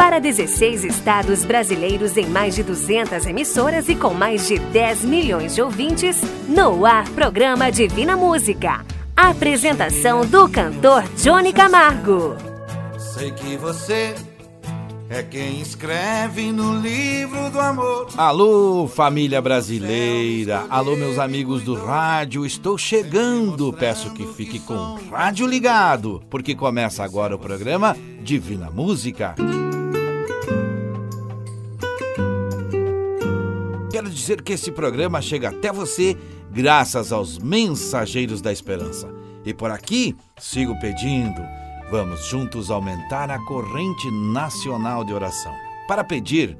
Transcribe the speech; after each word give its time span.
Para 0.00 0.18
16 0.18 0.84
estados 0.84 1.44
brasileiros 1.44 2.16
em 2.16 2.24
mais 2.24 2.54
de 2.54 2.62
200 2.62 3.26
emissoras 3.26 3.86
e 3.90 3.94
com 3.94 4.14
mais 4.14 4.48
de 4.48 4.58
10 4.58 5.04
milhões 5.04 5.54
de 5.54 5.60
ouvintes, 5.60 6.22
no 6.48 6.86
ar 6.86 7.06
programa 7.10 7.70
Divina 7.70 8.16
Música. 8.16 8.82
Apresentação 9.14 10.24
do 10.24 10.48
cantor 10.48 11.02
Johnny 11.16 11.52
Camargo. 11.52 12.34
Sei 12.98 13.30
que 13.30 13.58
você 13.58 14.14
é 15.10 15.22
quem 15.22 15.60
escreve 15.60 16.50
no 16.50 16.80
livro 16.80 17.50
do 17.50 17.60
amor. 17.60 18.08
Alô, 18.16 18.88
família 18.88 19.42
brasileira. 19.42 20.64
Alô, 20.70 20.96
meus 20.96 21.18
amigos 21.18 21.62
do 21.62 21.74
rádio. 21.74 22.46
Estou 22.46 22.78
chegando. 22.78 23.70
Peço 23.74 24.14
que 24.14 24.26
fique 24.28 24.60
com 24.60 24.72
o 24.72 25.10
rádio 25.10 25.46
ligado, 25.46 26.22
porque 26.30 26.54
começa 26.54 27.04
agora 27.04 27.36
o 27.36 27.38
programa 27.38 27.94
Divina 28.22 28.70
Música. 28.70 29.34
Dizer 34.20 34.42
que 34.42 34.52
esse 34.52 34.70
programa 34.70 35.20
chega 35.20 35.48
até 35.48 35.72
você 35.72 36.16
graças 36.50 37.12
aos 37.12 37.38
mensageiros 37.38 38.40
da 38.40 38.52
esperança. 38.52 39.08
E 39.44 39.54
por 39.54 39.70
aqui, 39.70 40.14
sigo 40.38 40.78
pedindo, 40.80 41.40
vamos 41.90 42.26
juntos 42.26 42.70
aumentar 42.70 43.30
a 43.30 43.38
corrente 43.46 44.10
nacional 44.32 45.02
de 45.04 45.12
oração 45.12 45.52
para 45.88 46.04
pedir 46.04 46.56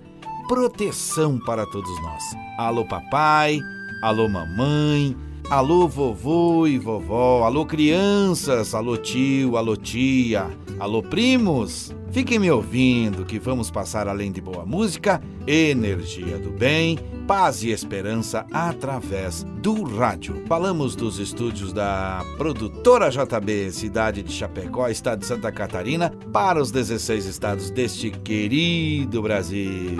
proteção 0.49 1.39
para 1.39 1.65
todos 1.67 2.03
nós. 2.03 2.23
Alô, 2.59 2.85
papai, 2.85 3.61
alô, 4.03 4.29
mamãe, 4.29 5.17
alô, 5.51 5.87
vovô 5.87 6.67
e 6.67 6.79
vovó, 6.79 7.45
alô, 7.45 7.67
crianças, 7.67 8.75
alô, 8.75 8.97
tio, 8.97 9.57
alô, 9.57 9.77
tia, 9.77 10.51
alô, 10.79 11.03
primos. 11.03 11.95
Fiquem 12.13 12.41
me 12.41 12.51
ouvindo 12.51 13.25
que 13.25 13.39
vamos 13.39 13.71
passar 13.71 14.09
além 14.09 14.33
de 14.33 14.41
boa 14.41 14.67
música, 14.67 15.23
energia 15.47 16.41
do 16.41 16.51
bem, 16.51 16.99
paz 17.25 17.63
e 17.63 17.71
esperança 17.71 18.45
através 18.53 19.45
do 19.63 19.85
rádio. 19.85 20.43
Falamos 20.49 20.97
dos 20.97 21.21
estúdios 21.21 21.73
da 21.73 22.25
produtora 22.37 23.11
JB, 23.11 23.71
cidade 23.71 24.25
de 24.25 24.33
Chapecó, 24.33 24.89
estado 24.89 25.21
de 25.21 25.27
Santa 25.27 25.53
Catarina, 25.53 26.13
para 26.33 26.61
os 26.61 26.73
16 26.73 27.27
estados 27.27 27.71
deste 27.71 28.11
querido 28.11 29.23
Brasil. 29.23 29.97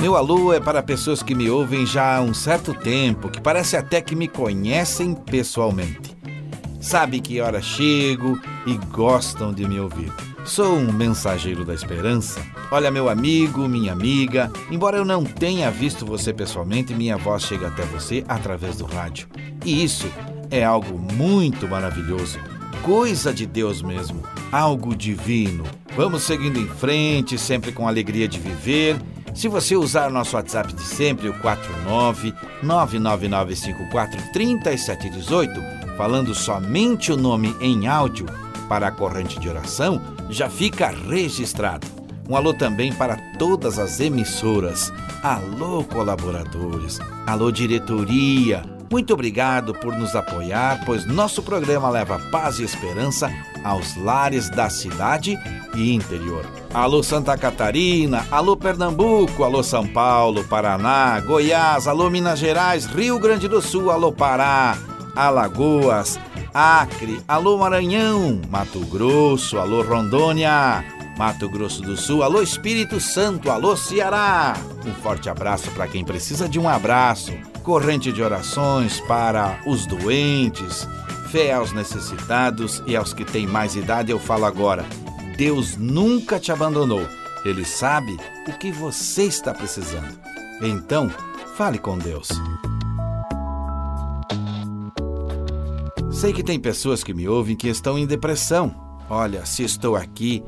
Meu 0.00 0.16
alô 0.16 0.54
é 0.54 0.60
para 0.60 0.82
pessoas 0.82 1.22
que 1.22 1.34
me 1.34 1.50
ouvem 1.50 1.84
já 1.84 2.16
há 2.16 2.22
um 2.22 2.32
certo 2.32 2.72
tempo, 2.72 3.28
que 3.28 3.42
parece 3.42 3.76
até 3.76 4.00
que 4.00 4.16
me 4.16 4.26
conhecem 4.26 5.14
pessoalmente 5.14 6.13
sabe 6.84 7.18
que 7.18 7.40
hora 7.40 7.62
chego 7.62 8.38
e 8.66 8.76
gostam 8.76 9.54
de 9.54 9.66
me 9.66 9.80
ouvir. 9.80 10.12
Sou 10.44 10.76
um 10.76 10.92
mensageiro 10.92 11.64
da 11.64 11.72
esperança. 11.72 12.44
Olha, 12.70 12.90
meu 12.90 13.08
amigo, 13.08 13.66
minha 13.66 13.92
amiga, 13.92 14.52
embora 14.70 14.98
eu 14.98 15.04
não 15.04 15.24
tenha 15.24 15.70
visto 15.70 16.04
você 16.04 16.30
pessoalmente, 16.30 16.94
minha 16.94 17.16
voz 17.16 17.44
chega 17.44 17.68
até 17.68 17.82
você 17.84 18.22
através 18.28 18.76
do 18.76 18.84
rádio. 18.84 19.26
E 19.64 19.82
isso 19.82 20.06
é 20.50 20.62
algo 20.62 20.98
muito 20.98 21.66
maravilhoso, 21.66 22.38
coisa 22.82 23.32
de 23.32 23.46
Deus 23.46 23.80
mesmo, 23.80 24.22
algo 24.52 24.94
divino. 24.94 25.64
Vamos 25.96 26.24
seguindo 26.24 26.60
em 26.60 26.68
frente, 26.68 27.38
sempre 27.38 27.72
com 27.72 27.88
alegria 27.88 28.28
de 28.28 28.38
viver. 28.38 28.98
Se 29.34 29.48
você 29.48 29.74
usar 29.74 30.10
nosso 30.10 30.36
WhatsApp 30.36 30.72
de 30.74 30.82
sempre, 30.82 31.28
o 31.28 31.34
49 31.40 32.34
99954 32.62 34.32
3718, 34.32 35.73
falando 35.96 36.34
somente 36.34 37.12
o 37.12 37.16
nome 37.16 37.56
em 37.60 37.86
áudio 37.86 38.26
para 38.68 38.88
a 38.88 38.92
corrente 38.92 39.38
de 39.38 39.48
oração, 39.48 40.00
já 40.30 40.48
fica 40.48 40.88
registrado. 40.88 41.86
Um 42.28 42.36
alô 42.36 42.54
também 42.54 42.92
para 42.92 43.16
todas 43.38 43.78
as 43.78 44.00
emissoras. 44.00 44.92
Alô, 45.22 45.84
colaboradores. 45.84 46.98
Alô, 47.26 47.50
diretoria. 47.50 48.62
Muito 48.90 49.12
obrigado 49.12 49.74
por 49.74 49.94
nos 49.96 50.14
apoiar, 50.14 50.84
pois 50.86 51.04
nosso 51.04 51.42
programa 51.42 51.90
leva 51.90 52.18
paz 52.30 52.58
e 52.58 52.64
esperança 52.64 53.30
aos 53.64 53.96
lares 53.96 54.48
da 54.48 54.70
cidade 54.70 55.38
e 55.74 55.92
interior. 55.92 56.44
Alô 56.72 57.02
Santa 57.02 57.36
Catarina, 57.36 58.26
alô 58.30 58.56
Pernambuco, 58.56 59.42
alô 59.42 59.62
São 59.62 59.86
Paulo, 59.86 60.44
Paraná, 60.44 61.18
Goiás, 61.20 61.88
alô 61.88 62.08
Minas 62.08 62.38
Gerais, 62.38 62.84
Rio 62.86 63.18
Grande 63.18 63.48
do 63.48 63.60
Sul, 63.60 63.90
alô 63.90 64.12
Pará, 64.12 64.76
Alagoas, 65.16 66.18
Acre, 66.52 67.20
alô 67.26 67.58
Maranhão, 67.58 68.40
Mato 68.50 68.80
Grosso, 68.80 69.58
alô 69.58 69.82
Rondônia, 69.82 70.84
Mato 71.16 71.48
Grosso 71.48 71.82
do 71.82 71.96
Sul, 71.96 72.22
alô 72.22 72.42
Espírito 72.42 73.00
Santo, 73.00 73.50
alô 73.50 73.76
Ceará. 73.76 74.54
Um 74.84 74.92
forte 74.94 75.28
abraço 75.28 75.70
para 75.70 75.86
quem 75.86 76.04
precisa 76.04 76.48
de 76.48 76.58
um 76.58 76.68
abraço. 76.68 77.32
Corrente 77.62 78.12
de 78.12 78.22
orações 78.22 79.00
para 79.00 79.60
os 79.66 79.86
doentes, 79.86 80.86
fé 81.30 81.52
aos 81.52 81.72
necessitados 81.72 82.82
e 82.86 82.96
aos 82.96 83.14
que 83.14 83.24
têm 83.24 83.46
mais 83.46 83.76
idade, 83.76 84.10
eu 84.10 84.18
falo 84.18 84.44
agora. 84.44 84.84
Deus 85.36 85.76
nunca 85.76 86.38
te 86.38 86.52
abandonou. 86.52 87.06
Ele 87.44 87.64
sabe 87.64 88.16
o 88.48 88.52
que 88.52 88.70
você 88.72 89.24
está 89.24 89.52
precisando. 89.52 90.18
Então, 90.62 91.10
fale 91.56 91.78
com 91.78 91.98
Deus. 91.98 92.28
Sei 96.24 96.32
que 96.32 96.42
tem 96.42 96.58
pessoas 96.58 97.04
que 97.04 97.12
me 97.12 97.28
ouvem 97.28 97.54
que 97.54 97.68
estão 97.68 97.98
em 97.98 98.06
depressão. 98.06 98.74
Olha, 99.10 99.44
se 99.44 99.62
estou 99.62 99.94
aqui 99.94 100.42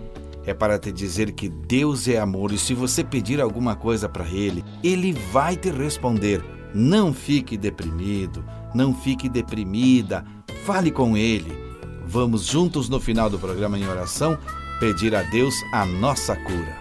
é 0.46 0.54
para 0.54 0.78
te 0.78 0.90
dizer 0.90 1.32
que 1.32 1.50
Deus 1.50 2.08
é 2.08 2.16
amor 2.16 2.50
e 2.50 2.56
se 2.56 2.72
você 2.72 3.04
pedir 3.04 3.42
alguma 3.42 3.76
coisa 3.76 4.08
para 4.08 4.26
Ele, 4.26 4.64
Ele 4.82 5.12
vai 5.12 5.54
te 5.54 5.70
responder. 5.70 6.42
Não 6.74 7.12
fique 7.12 7.58
deprimido, 7.58 8.42
não 8.74 8.94
fique 8.94 9.28
deprimida, 9.28 10.24
fale 10.64 10.90
com 10.90 11.14
Ele. 11.14 11.52
Vamos 12.06 12.46
juntos 12.46 12.88
no 12.88 12.98
final 12.98 13.28
do 13.28 13.38
programa 13.38 13.78
em 13.78 13.86
oração 13.86 14.38
pedir 14.80 15.14
a 15.14 15.20
Deus 15.24 15.54
a 15.74 15.84
nossa 15.84 16.34
cura. 16.36 16.80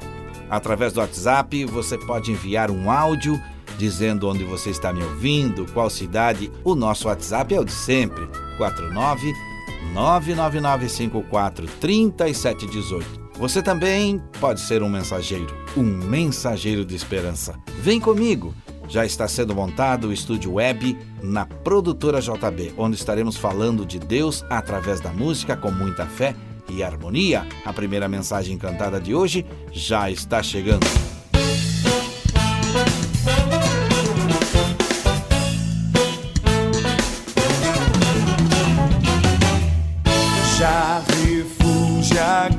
Através 0.50 0.94
do 0.94 1.02
WhatsApp, 1.02 1.66
você 1.66 1.98
pode 1.98 2.32
enviar 2.32 2.72
um 2.72 2.90
áudio 2.90 3.38
dizendo 3.78 4.28
onde 4.28 4.44
você 4.44 4.70
está 4.70 4.92
me 4.94 5.04
ouvindo, 5.04 5.66
qual 5.74 5.90
cidade. 5.90 6.52
O 6.64 6.76
nosso 6.76 7.08
WhatsApp 7.08 7.54
é 7.54 7.60
o 7.60 7.66
de 7.66 7.72
sempre 7.72 8.28
49 8.58 9.34
99954 9.94 11.68
3718. 11.80 13.26
Você 13.38 13.62
também 13.62 14.22
pode 14.40 14.62
ser 14.62 14.82
um 14.82 14.90
mensageiro, 14.90 15.54
um 15.76 15.84
mensageiro 15.84 16.86
de 16.86 16.96
esperança. 16.96 17.60
Vem 17.80 18.00
comigo! 18.00 18.54
Já 18.88 19.04
está 19.06 19.28
sendo 19.28 19.56
montado 19.56 20.10
o 20.10 20.14
estúdio 20.14 20.54
web 20.54 20.98
na 21.22 21.46
produtora 21.46 22.22
JB, 22.22 22.74
onde 22.78 22.96
estaremos 22.96 23.36
falando 23.36 23.86
de 23.86 23.98
Deus 23.98 24.46
através 24.50 25.02
da 25.02 25.12
música 25.12 25.58
com 25.58 25.72
muita 25.72 26.06
fé 26.06 26.36
e 26.70 26.84
harmonia. 26.84 27.46
A 27.66 27.74
primeira 27.74 28.08
mensagem 28.08 28.58
cantada 28.58 29.00
de 29.00 29.14
hoje 29.14 29.46
já 29.72 30.10
está 30.10 30.42
chegando. 30.44 31.05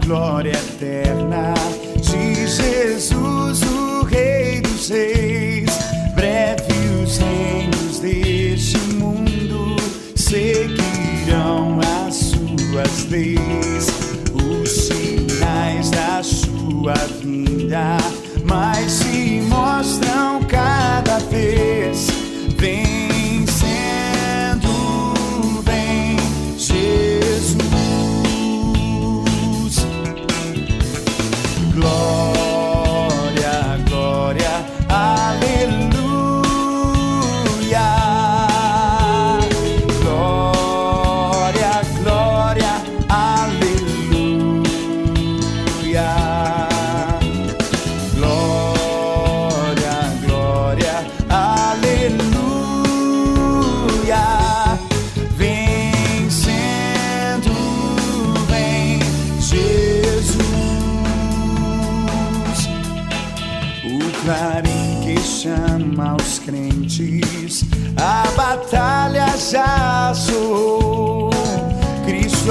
Glória 0.06 0.53
eterna 0.53 1.53
de 1.97 2.47
Jesus, 2.47 3.61
o 3.62 4.05
Rei 4.05 4.61
dos 4.61 4.89
Reis. 4.89 5.69
Breve 6.15 7.03
os 7.03 7.19
reinos 7.19 7.99
deste 7.99 8.78
mundo 8.95 9.77
seguirão 10.15 11.81
as 12.06 12.15
suas 12.15 13.11
leis, 13.11 13.89
os 14.33 14.71
sinais 14.71 15.91
da 15.91 16.22
sua 16.22 16.95
vinda, 17.21 17.97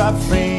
Cristo 0.06 0.16
à 0.30 0.55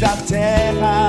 reis 0.00 0.30
da 0.30 1.07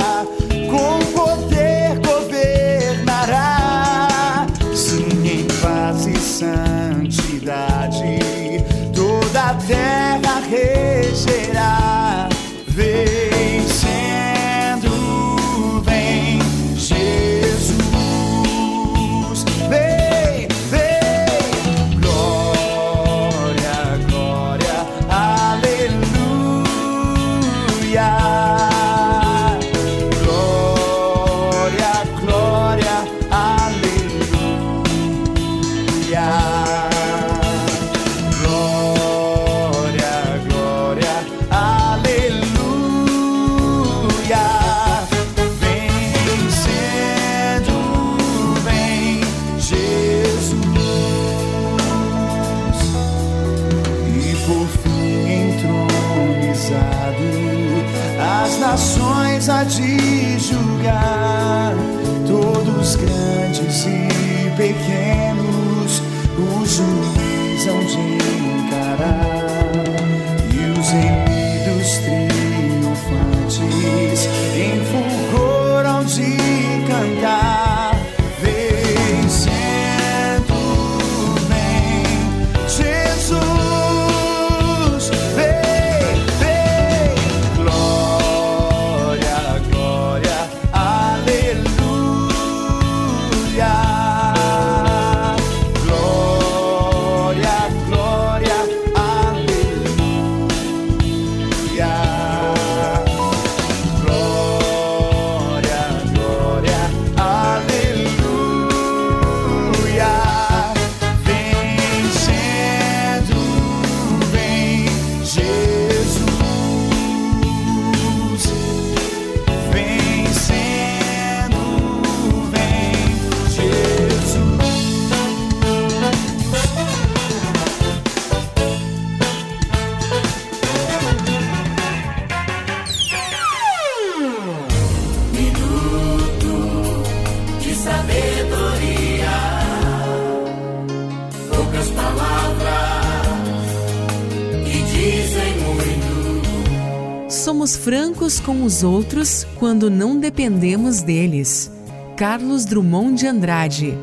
com 148.49 148.63
os 148.63 148.81
outros 148.81 149.45
quando 149.59 149.91
não 149.91 150.19
dependemos 150.19 151.03
deles. 151.03 151.71
Carlos 152.17 152.65
Drummond 152.65 153.19
de 153.19 153.27
Andrade. 153.27 153.95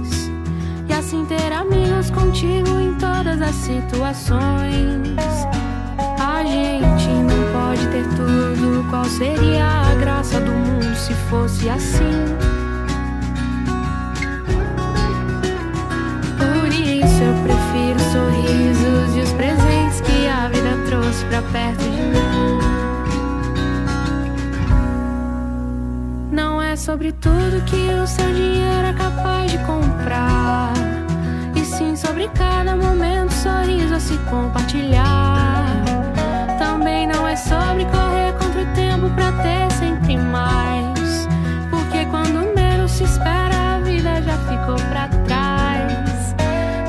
E 0.91 0.93
assim 0.93 1.23
ter 1.23 1.53
amigos 1.53 2.09
contigo 2.09 2.77
em 2.77 2.93
todas 2.95 3.41
as 3.41 3.55
situações. 3.55 5.15
A 6.19 6.43
gente 6.43 7.07
não 7.07 7.49
pode 7.53 7.87
ter 7.87 8.03
tudo. 8.17 8.85
Qual 8.89 9.05
seria 9.05 9.65
a 9.65 9.95
graça 9.95 10.41
do 10.41 10.51
mundo 10.51 10.93
se 10.97 11.13
fosse 11.29 11.69
assim? 11.69 12.25
Por 16.37 16.67
isso 16.67 17.23
eu 17.23 17.35
prefiro 17.41 17.95
os 17.95 18.11
sorrisos 18.11 19.15
e 19.15 19.19
os 19.21 19.31
presentes 19.31 20.01
que 20.01 20.27
a 20.27 20.49
vida 20.49 20.77
trouxe 20.89 21.23
pra 21.27 21.41
perto 21.41 21.83
de 21.85 22.01
mim. 22.01 22.70
Sobre 26.81 27.11
tudo 27.11 27.63
que 27.65 27.93
o 27.93 28.07
seu 28.07 28.25
dinheiro 28.33 28.87
é 28.87 28.93
capaz 28.93 29.51
de 29.51 29.59
comprar. 29.59 30.73
E 31.55 31.63
sim 31.63 31.95
sobre 31.95 32.27
cada 32.29 32.75
momento, 32.75 33.31
sorriso 33.33 33.93
a 33.93 33.99
se 33.99 34.17
compartilhar. 34.31 35.63
Também 36.57 37.05
não 37.05 37.27
é 37.27 37.35
sobre 37.35 37.85
correr 37.85 38.33
contra 38.33 38.63
o 38.63 38.73
tempo 38.73 39.11
pra 39.11 39.31
ter 39.43 39.71
sempre 39.73 40.17
mais. 40.17 41.27
Porque 41.69 42.03
quando 42.05 42.51
menos 42.55 42.89
se 42.93 43.03
espera, 43.03 43.75
a 43.75 43.79
vida 43.81 44.19
já 44.23 44.37
ficou 44.49 44.75
pra 44.89 45.07
trás. 45.27 46.33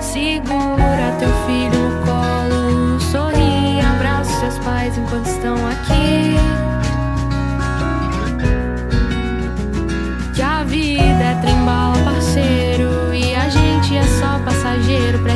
Segura 0.00 1.12
teu 1.18 1.28
filho 1.44 1.78
no 1.78 2.06
colo, 2.06 2.98
sorri, 2.98 3.78
abraça 3.94 4.40
seus 4.40 4.58
pais 4.60 4.96
enquanto 4.96 5.26
estão 5.26 5.54
aqui. 5.68 6.51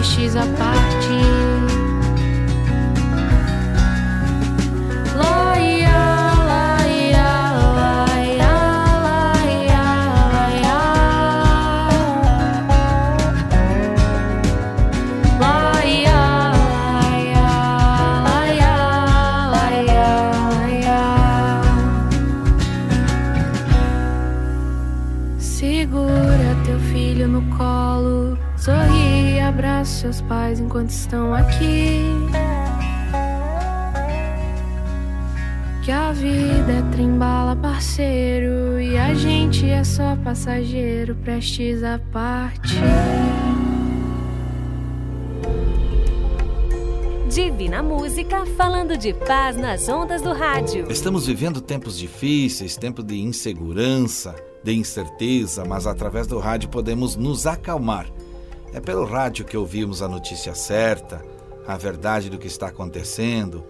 Passageiro, 0.07 0.37
prestes 0.37 0.37
a 0.37 0.47
pais 30.29 30.61
enquanto 30.61 30.91
estão 30.91 31.35
aqui. 31.35 32.03
Que 35.85 35.93
a 35.93 36.11
vida 36.13 36.73
é 36.73 36.83
trembala, 36.91 37.55
parceiro, 37.55 38.81
e 38.81 38.99
a 38.99 39.15
gente 39.15 39.69
é 39.69 39.85
só 39.85 40.17
passageiro, 40.17 41.15
prestes 41.17 41.83
a 41.85 42.01
partir. 42.13 42.81
Divina 47.29 47.83
Música 47.83 48.47
falando 48.57 48.97
de 48.97 49.13
paz 49.13 49.57
nas 49.57 49.89
ondas 49.89 50.23
do 50.23 50.33
rádio. 50.33 50.91
Estamos 50.91 51.27
vivendo 51.27 51.61
tempos 51.61 51.99
difíceis, 51.99 52.77
tempo 52.77 53.03
de 53.03 53.21
insegurança, 53.21 54.35
de 54.65 54.73
incerteza, 54.73 55.65
mas 55.65 55.87
através 55.87 56.27
do 56.27 56.39
rádio 56.39 56.69
podemos 56.69 57.15
nos 57.15 57.47
acalmar. 57.47 58.07
É 58.73 58.81
pelo 58.81 59.05
rádio 59.05 59.45
que 59.45 59.57
ouvimos 59.57 60.03
a 60.03 60.09
notícia 60.09 60.55
certa, 60.55 61.25
a 61.67 61.77
verdade 61.77 62.31
do 62.31 62.39
que 62.39 62.47
está 62.47 62.69
acontecendo. 62.69 63.65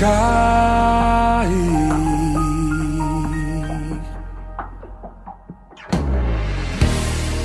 cair. 0.00 1.50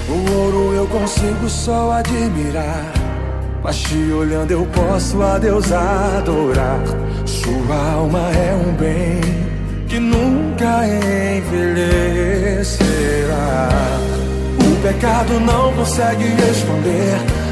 O 0.08 0.32
ouro 0.32 0.74
eu 0.74 0.88
consigo 0.88 1.50
só 1.50 1.92
admirar. 1.92 2.94
Mas 3.62 3.78
te 3.80 4.12
olhando 4.12 4.52
eu 4.52 4.66
posso 4.68 5.22
a 5.22 5.38
Deus 5.38 5.72
adorar. 5.72 6.80
Sua 7.26 7.92
alma 7.94 8.32
é 8.32 8.54
um 8.56 8.74
bem 8.76 9.20
que 9.90 10.00
nunca 10.00 10.86
envelhecerá. 10.88 12.40
O 14.62 14.76
pecado 14.82 15.40
não 15.42 15.74
consegue 15.74 16.26
esconder 16.50 17.45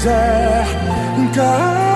Fizer 0.00 0.64
cair. 1.34 1.90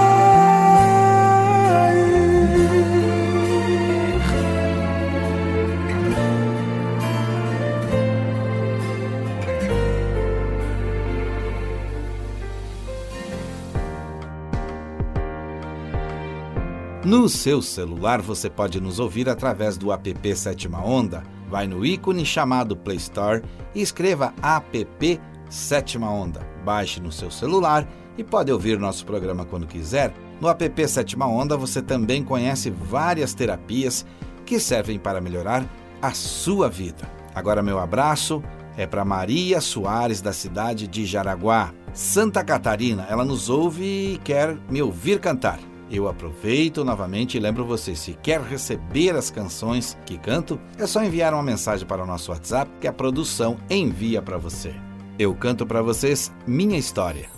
No 17.05 17.29
seu 17.29 17.61
celular 17.61 18.21
você 18.23 18.49
pode 18.51 18.81
nos 18.81 18.99
ouvir 18.99 19.29
através 19.29 19.77
do 19.77 19.93
app 19.93 20.37
Sétima 20.37 20.85
Onda. 20.85 21.23
Vai 21.49 21.67
no 21.67 21.85
ícone 21.85 22.25
chamado 22.25 22.77
Play 22.77 22.97
Store 22.97 23.43
e 23.75 23.81
escreva 23.81 24.35
app 24.43 25.21
Sétima 25.51 26.11
Onda. 26.11 26.54
Baixe 26.65 27.01
no 27.01 27.13
seu 27.13 27.31
celular 27.31 27.87
e 28.17 28.25
pode 28.25 28.51
ouvir 28.51 28.79
nosso 28.79 29.05
programa 29.05 29.45
quando 29.45 29.67
quiser. 29.67 30.13
No 30.41 30.49
app 30.49 30.89
Sétima 30.89 31.27
Onda 31.27 31.57
você 31.57 31.83
também 31.83 32.25
conhece 32.25 32.71
várias 32.71 33.35
terapias 33.35 34.07
que 34.47 34.59
servem 34.59 34.99
para 34.99 35.21
melhorar 35.21 35.65
a 36.01 36.13
sua 36.13 36.69
vida. 36.69 37.09
Agora 37.35 37.63
meu 37.63 37.79
abraço 37.79 38.43
é 38.77 38.87
para 38.87 39.05
Maria 39.05 39.61
Soares 39.61 40.21
da 40.21 40.33
cidade 40.33 40.89
de 40.89 41.07
Jaraguá, 41.07 41.73
Santa 41.93 42.43
Catarina. 42.43 43.07
Ela 43.09 43.25
nos 43.25 43.49
ouve 43.49 43.85
e 44.15 44.21
quer 44.25 44.57
me 44.69 44.83
ouvir 44.83 45.21
cantar. 45.21 45.59
Eu 45.91 46.09
aproveito 46.09 46.85
novamente 46.85 47.37
e 47.37 47.41
lembro 47.41 47.65
você, 47.65 47.95
se 47.95 48.15
quer 48.15 48.41
receber 48.41 49.15
as 49.15 49.31
canções 49.31 49.97
que 50.07 50.19
canto, 50.19 50.59
é 50.79 50.87
só 50.87 51.05
enviar 51.05 51.33
uma 51.35 51.43
mensagem 51.43 51.87
para 51.87 52.03
o 52.03 52.07
nosso 52.07 52.33
WhatsApp 52.33 52.71
que 52.81 52.89
a 52.89 52.93
produção 52.93 53.59
envia 53.71 54.21
para 54.21 54.39
você. 54.39 54.75
Eu 55.17 55.33
canto 55.33 55.65
para 55.65 55.81
vocês 55.81 56.33
minha 56.45 56.77
história. 56.77 57.29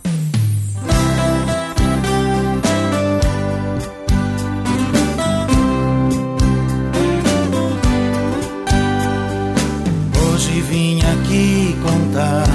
Hoje 10.19 10.61
vim 10.61 10.99
aqui 11.01 11.75
contar 11.83 12.47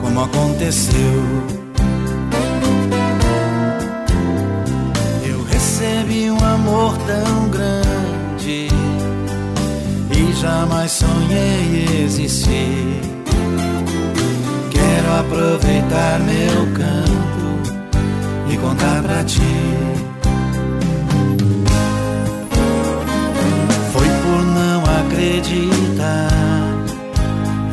como 0.00 0.22
aconteceu. 0.22 0.96
Eu 5.22 5.44
recebi 5.44 6.30
um 6.30 6.42
amor 6.42 6.96
tão 7.06 7.50
grande 7.50 8.68
e 10.10 10.32
jamais 10.40 10.92
sonhei 10.92 12.04
existir. 12.04 13.11
Aproveitar 15.18 16.20
meu 16.20 16.66
canto 16.74 17.72
e 18.50 18.56
contar 18.56 19.02
pra 19.02 19.22
ti. 19.24 19.40
Foi 23.92 24.06
por 24.06 24.42
não 24.46 24.82
acreditar 25.00 26.28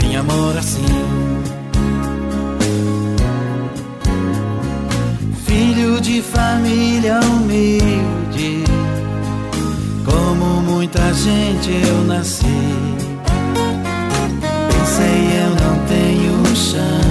em 0.04 0.16
amor 0.18 0.58
assim. 0.58 0.86
Filho 5.46 6.00
de 6.02 6.22
família 6.22 7.20
humilde, 7.22 8.64
como 10.06 10.62
muita 10.62 11.14
gente 11.14 11.72
eu 11.88 12.04
nasci 12.04 13.00
pensei 15.00 15.42
eu 15.42 15.50
não 15.52 15.86
tenho 15.86 16.56
chance 16.56 17.09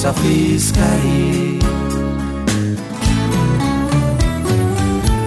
só 0.00 0.12
fiz 0.14 0.72
cair 0.72 1.58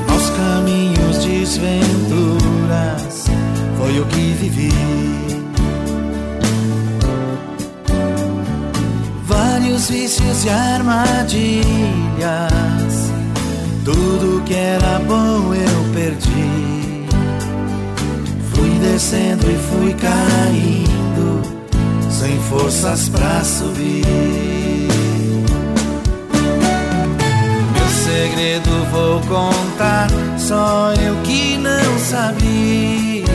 aos 0.09 0.29
caminhos 0.31 1.19
desventuras 1.19 3.25
foi 3.77 3.99
o 3.99 4.05
que 4.07 4.33
vivi. 4.33 4.73
Vários 9.27 9.91
vícios 9.91 10.43
e 10.43 10.49
armadilhas 10.49 11.53
tudo 13.85 14.41
que 14.43 14.55
era 14.55 14.97
bom 15.07 15.53
eu 15.53 15.93
perdi. 15.93 17.05
Fui 18.53 18.71
descendo 18.79 19.51
e 19.51 19.55
fui 19.55 19.93
caindo, 19.93 20.82
sem 22.23 22.39
forças 22.43 23.09
pra 23.09 23.43
subir. 23.43 24.05
Meu 27.73 27.89
segredo 28.05 28.69
vou 28.91 29.19
contar, 29.21 30.07
só 30.37 30.93
eu 30.93 31.15
que 31.23 31.57
não 31.57 31.99
sabia. 31.99 33.25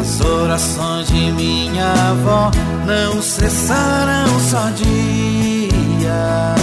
As 0.00 0.20
orações 0.22 1.08
de 1.08 1.30
minha 1.32 1.92
avó 1.92 2.50
não 2.86 3.20
cessaram 3.20 4.40
só 4.48 4.70
dia. 4.70 6.54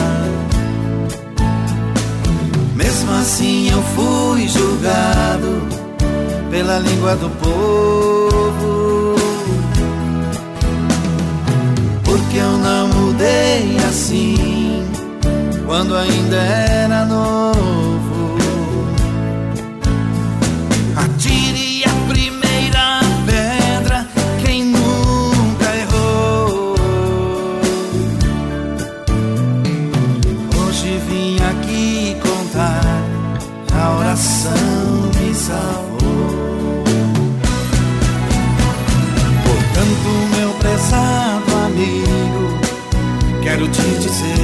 Mesmo 2.76 3.12
assim 3.12 3.70
eu 3.70 3.82
fui 3.96 4.48
julgado 4.48 5.68
pela 6.50 6.80
língua 6.80 7.16
do 7.16 7.30
povo. 7.30 8.31
Porque 12.32 12.44
eu 12.46 12.58
não 12.60 12.88
mudei 12.88 13.76
assim 13.90 14.88
quando 15.66 15.94
ainda 15.98 16.38
era 16.38 17.04
novo. 17.04 17.51
Dizer. 44.22 44.38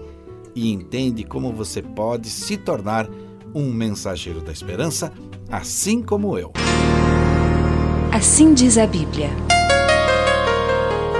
e 0.55 0.71
entende 0.71 1.23
como 1.23 1.51
você 1.51 1.81
pode 1.81 2.29
se 2.29 2.57
tornar 2.57 3.09
um 3.53 3.71
mensageiro 3.71 4.41
da 4.41 4.51
esperança, 4.51 5.11
assim 5.49 6.01
como 6.01 6.37
eu. 6.37 6.51
Assim 8.11 8.53
diz 8.53 8.77
a 8.77 8.85
Bíblia. 8.85 9.29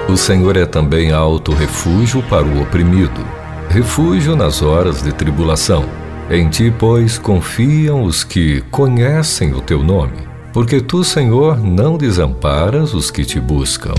O 0.10 0.18
Senhor 0.18 0.58
é 0.58 0.66
também 0.66 1.12
alto 1.12 1.54
refúgio 1.54 2.22
para 2.24 2.46
o 2.46 2.62
oprimido, 2.62 3.22
refúgio 3.70 4.36
nas 4.36 4.62
horas 4.62 5.02
de 5.02 5.14
tribulação. 5.14 6.03
Em 6.34 6.50
ti, 6.50 6.74
pois, 6.80 7.20
confiam 7.20 8.02
os 8.02 8.24
que 8.24 8.62
conhecem 8.72 9.54
o 9.54 9.62
teu 9.62 9.84
nome, 9.84 10.28
porque 10.52 10.82
tu, 10.82 11.04
Senhor, 11.04 11.60
não 11.60 11.96
desamparas 11.96 12.96
os 12.96 13.12
que 13.12 13.24
te 13.24 13.40
buscam. 13.40 13.94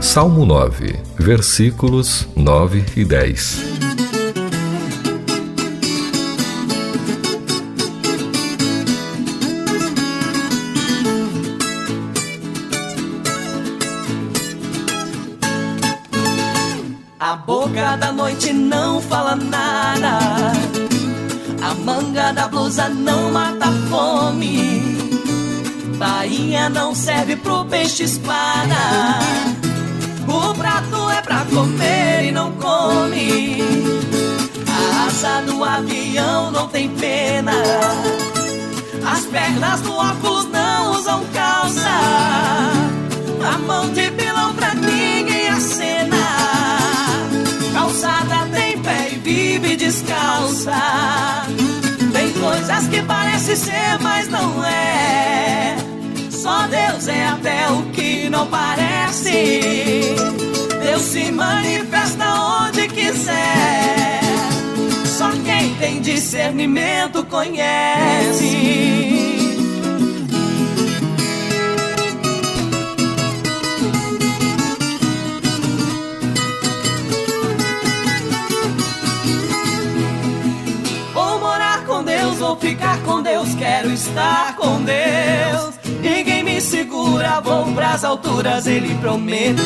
Salmo 0.00 0.46
9, 0.46 1.00
versículos 1.18 2.28
9 2.36 2.84
e 2.96 3.04
10. 3.04 3.60
A 17.18 17.34
boca 17.34 17.96
da 17.96 18.12
noite 18.12 18.52
não 18.52 19.00
fala 19.00 19.34
nada. 19.34 20.37
Manga 21.88 22.32
da 22.34 22.46
blusa 22.48 22.90
não 22.90 23.32
mata 23.32 23.72
fome. 23.88 24.82
Bainha 25.96 26.68
não 26.68 26.94
serve 26.94 27.34
pro 27.36 27.64
peixe 27.64 28.02
espada. 28.04 28.76
O 30.28 30.54
prato 30.54 31.10
é 31.10 31.22
pra 31.22 31.46
comer 31.46 32.24
e 32.26 32.30
não 32.30 32.52
come. 32.52 33.62
A 34.68 35.06
asa 35.06 35.40
do 35.46 35.64
avião 35.64 36.50
não 36.50 36.68
tem 36.68 36.90
pena. 36.90 37.52
As 39.10 39.24
pernas 39.24 39.80
do 39.80 39.94
óculos 39.94 40.44
não 40.50 40.92
usam 40.92 41.24
calça. 41.32 41.88
A 43.50 43.58
mão 43.66 43.88
de 43.94 44.10
pilão 44.10 44.54
pra 44.54 44.74
ninguém 44.74 45.48
acena. 45.48 46.16
Calçada 47.72 48.46
tem 48.52 48.78
pé 48.82 49.08
e 49.10 49.18
vive 49.20 49.74
descalça. 49.74 50.76
Coisas 52.68 52.88
que 52.88 53.00
parece 53.00 53.56
ser, 53.56 53.98
mas 54.02 54.28
não 54.28 54.62
é. 54.62 55.74
Só 56.30 56.66
Deus 56.66 57.08
é 57.08 57.24
até 57.24 57.70
o 57.70 57.82
que 57.92 58.28
não 58.28 58.46
parece. 58.46 60.14
Deus 60.82 61.00
se 61.00 61.32
manifesta 61.32 62.26
onde 62.26 62.86
quiser. 62.88 64.20
Só 65.06 65.30
quem 65.46 65.74
tem 65.76 66.02
discernimento 66.02 67.24
conhece. 67.24 68.38
Quero 83.88 83.92
estar 83.92 84.56
com 84.56 84.82
Deus. 84.82 85.74
Ninguém 86.00 86.42
me 86.42 86.60
segura, 86.60 87.40
vou 87.40 87.72
pras 87.72 88.04
alturas, 88.04 88.66
ele 88.66 88.94
prometeu. 88.96 89.64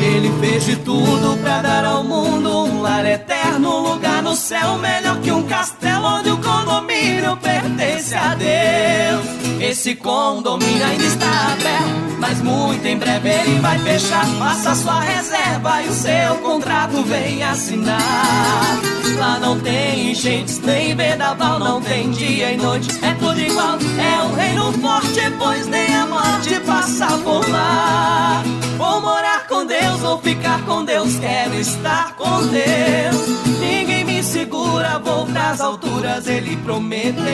Ele 0.00 0.32
fez 0.40 0.64
de 0.64 0.76
tudo 0.76 1.36
pra 1.42 1.62
dar 1.62 1.84
ao 1.84 2.04
mundo 2.04 2.66
um 2.66 2.82
lar 2.82 3.04
eterno, 3.06 3.37
um 3.66 3.92
lugar 3.92 4.22
no 4.22 4.36
céu 4.36 4.78
melhor 4.78 5.18
que 5.20 5.32
um 5.32 5.42
castelo 5.44 6.06
onde 6.06 6.30
o 6.30 6.38
condomínio 6.38 7.36
pertence 7.36 8.14
a 8.14 8.34
Deus. 8.34 9.38
Esse 9.60 9.94
condomínio 9.96 10.84
ainda 10.84 11.04
está 11.04 11.52
aberto, 11.52 12.18
mas 12.20 12.40
muito 12.40 12.86
em 12.86 12.96
breve 12.96 13.28
ele 13.28 13.60
vai 13.60 13.78
fechar. 13.80 14.26
Faça 14.38 14.74
sua 14.74 15.00
reserva 15.00 15.82
e 15.82 15.88
o 15.88 15.92
seu 15.92 16.36
contrato 16.36 17.02
vem 17.02 17.42
assinar. 17.42 18.78
Lá 19.18 19.38
não 19.40 19.58
tem 19.58 20.12
enchentes 20.12 20.60
nem 20.60 20.94
vendaval, 20.94 21.58
não 21.58 21.80
tem 21.80 22.10
dia 22.10 22.52
e 22.52 22.56
noite, 22.56 22.88
é 23.02 23.12
tudo 23.14 23.40
igual. 23.40 23.78
É 23.98 24.22
um 24.22 24.34
reino 24.34 24.72
forte, 24.74 25.20
pois 25.38 25.66
nem 25.66 25.94
a 25.96 26.06
morte 26.06 26.60
passa 26.60 27.06
por 27.18 27.48
lá. 27.50 28.42
Vou 28.76 29.00
morar 29.00 29.46
com 29.48 29.66
Deus, 29.66 30.00
vou 30.00 30.18
ficar 30.18 30.64
com 30.64 30.84
Deus, 30.84 31.18
quero 31.18 31.54
estar 31.54 32.14
com 32.14 32.46
Deus. 32.46 33.47
Ninguém 33.58 34.04
me 34.04 34.22
segura, 34.22 34.98
vou 34.98 35.26
pras 35.26 35.60
alturas, 35.60 36.26
ele 36.26 36.56
prometeu. 36.58 37.24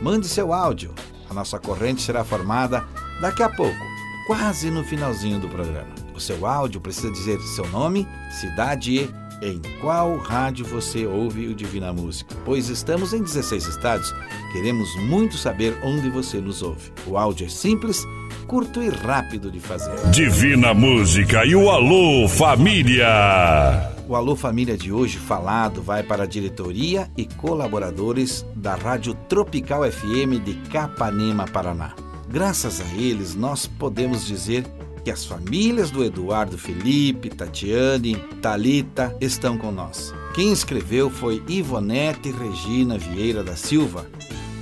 Mande 0.01 0.27
seu 0.27 0.53
áudio. 0.53 0.93
A 1.31 1.33
nossa 1.33 1.57
corrente 1.57 2.01
será 2.01 2.25
formada 2.25 2.83
daqui 3.21 3.41
a 3.41 3.47
pouco, 3.47 3.79
quase 4.27 4.69
no 4.69 4.83
finalzinho 4.83 5.39
do 5.39 5.47
programa. 5.47 5.87
O 6.13 6.19
seu 6.19 6.45
áudio 6.45 6.81
precisa 6.81 7.09
dizer 7.09 7.39
seu 7.39 7.65
nome, 7.69 8.05
cidade 8.29 8.95
e 8.95 9.09
em 9.41 9.61
qual 9.79 10.17
rádio 10.17 10.65
você 10.65 11.05
ouve 11.05 11.47
o 11.47 11.55
Divina 11.55 11.93
Música, 11.93 12.35
pois 12.43 12.67
estamos 12.67 13.13
em 13.13 13.23
16 13.23 13.65
estados. 13.65 14.13
Queremos 14.51 14.93
muito 15.03 15.37
saber 15.37 15.79
onde 15.85 16.09
você 16.09 16.41
nos 16.41 16.61
ouve. 16.61 16.91
O 17.07 17.17
áudio 17.17 17.45
é 17.45 17.49
simples, 17.49 18.05
curto 18.45 18.83
e 18.83 18.89
rápido 18.89 19.49
de 19.49 19.61
fazer. 19.61 19.95
Divina 20.11 20.73
Música 20.73 21.45
e 21.45 21.55
o 21.55 21.69
Alô 21.69 22.27
Família. 22.27 23.90
O 24.11 24.15
Alô 24.17 24.35
Família 24.35 24.77
de 24.77 24.91
hoje 24.91 25.17
falado 25.17 25.81
vai 25.81 26.03
para 26.03 26.23
a 26.23 26.27
diretoria 26.27 27.09
e 27.15 27.25
colaboradores 27.25 28.45
da 28.57 28.75
Rádio 28.75 29.13
Tropical 29.29 29.89
FM 29.89 30.43
de 30.43 30.53
Capanema, 30.69 31.47
Paraná. 31.47 31.93
Graças 32.27 32.81
a 32.81 32.93
eles, 32.93 33.35
nós 33.35 33.67
podemos 33.67 34.27
dizer 34.27 34.65
que 35.05 35.09
as 35.09 35.23
famílias 35.23 35.89
do 35.89 36.03
Eduardo 36.03 36.57
Felipe, 36.57 37.29
Tatiane, 37.29 38.17
Talita 38.41 39.15
estão 39.21 39.57
com 39.57 39.71
nós. 39.71 40.13
Quem 40.33 40.51
escreveu 40.51 41.09
foi 41.09 41.41
Ivonete 41.47 42.31
Regina 42.31 42.97
Vieira 42.97 43.41
da 43.41 43.55
Silva. 43.55 44.05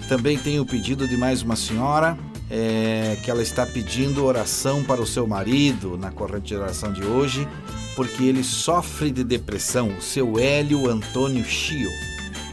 Também 0.07 0.38
tem 0.38 0.59
o 0.59 0.65
pedido 0.65 1.07
de 1.07 1.17
mais 1.17 1.41
uma 1.41 1.55
senhora, 1.55 2.15
é, 2.49 3.17
que 3.23 3.29
ela 3.29 3.41
está 3.41 3.65
pedindo 3.65 4.25
oração 4.25 4.83
para 4.83 5.01
o 5.01 5.07
seu 5.07 5.27
marido 5.27 5.97
na 5.97 6.12
corrente 6.12 6.47
de 6.47 6.55
oração 6.55 6.91
de 6.91 7.03
hoje, 7.03 7.47
porque 7.95 8.23
ele 8.23 8.43
sofre 8.43 9.12
de 9.12 9.23
depressão, 9.23 9.89
o 9.97 10.01
seu 10.01 10.39
Hélio 10.39 10.89
Antônio 10.89 11.43
Chio. 11.45 11.89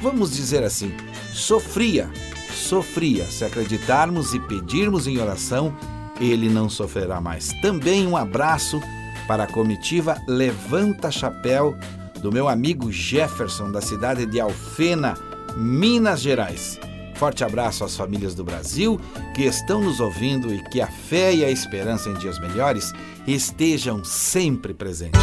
Vamos 0.00 0.36
dizer 0.36 0.62
assim, 0.62 0.92
sofria, 1.32 2.10
sofria. 2.52 3.24
Se 3.24 3.44
acreditarmos 3.44 4.34
e 4.34 4.40
pedirmos 4.40 5.06
em 5.06 5.18
oração, 5.18 5.74
ele 6.20 6.48
não 6.48 6.68
sofrerá 6.68 7.20
mais. 7.20 7.52
Também 7.62 8.06
um 8.06 8.16
abraço 8.16 8.80
para 9.26 9.44
a 9.44 9.46
comitiva 9.46 10.20
Levanta 10.26 11.10
Chapéu 11.10 11.76
do 12.20 12.32
meu 12.32 12.48
amigo 12.48 12.90
Jefferson, 12.90 13.70
da 13.70 13.80
cidade 13.80 14.26
de 14.26 14.40
Alfena, 14.40 15.14
Minas 15.56 16.20
Gerais. 16.20 16.78
Forte 17.18 17.42
abraço 17.42 17.82
às 17.82 17.96
famílias 17.96 18.34
do 18.34 18.44
Brasil 18.44 19.00
que 19.34 19.44
estão 19.44 19.80
nos 19.82 20.00
ouvindo 20.00 20.54
e 20.54 20.62
que 20.62 20.82
a 20.82 20.86
fé 20.86 21.34
e 21.34 21.44
a 21.44 21.50
esperança 21.50 22.10
em 22.10 22.14
dias 22.14 22.38
melhores 22.38 22.92
estejam 23.26 24.04
sempre 24.04 24.74
presentes. 24.74 25.20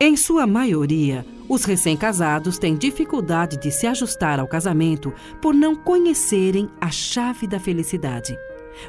Em 0.00 0.16
sua 0.16 0.46
maioria, 0.46 1.24
os 1.48 1.64
recém-casados 1.64 2.58
têm 2.58 2.76
dificuldade 2.76 3.56
de 3.58 3.70
se 3.70 3.86
ajustar 3.86 4.40
ao 4.40 4.48
casamento 4.48 5.12
por 5.40 5.54
não 5.54 5.76
conhecerem 5.76 6.68
a 6.80 6.90
chave 6.90 7.46
da 7.46 7.60
felicidade. 7.60 8.36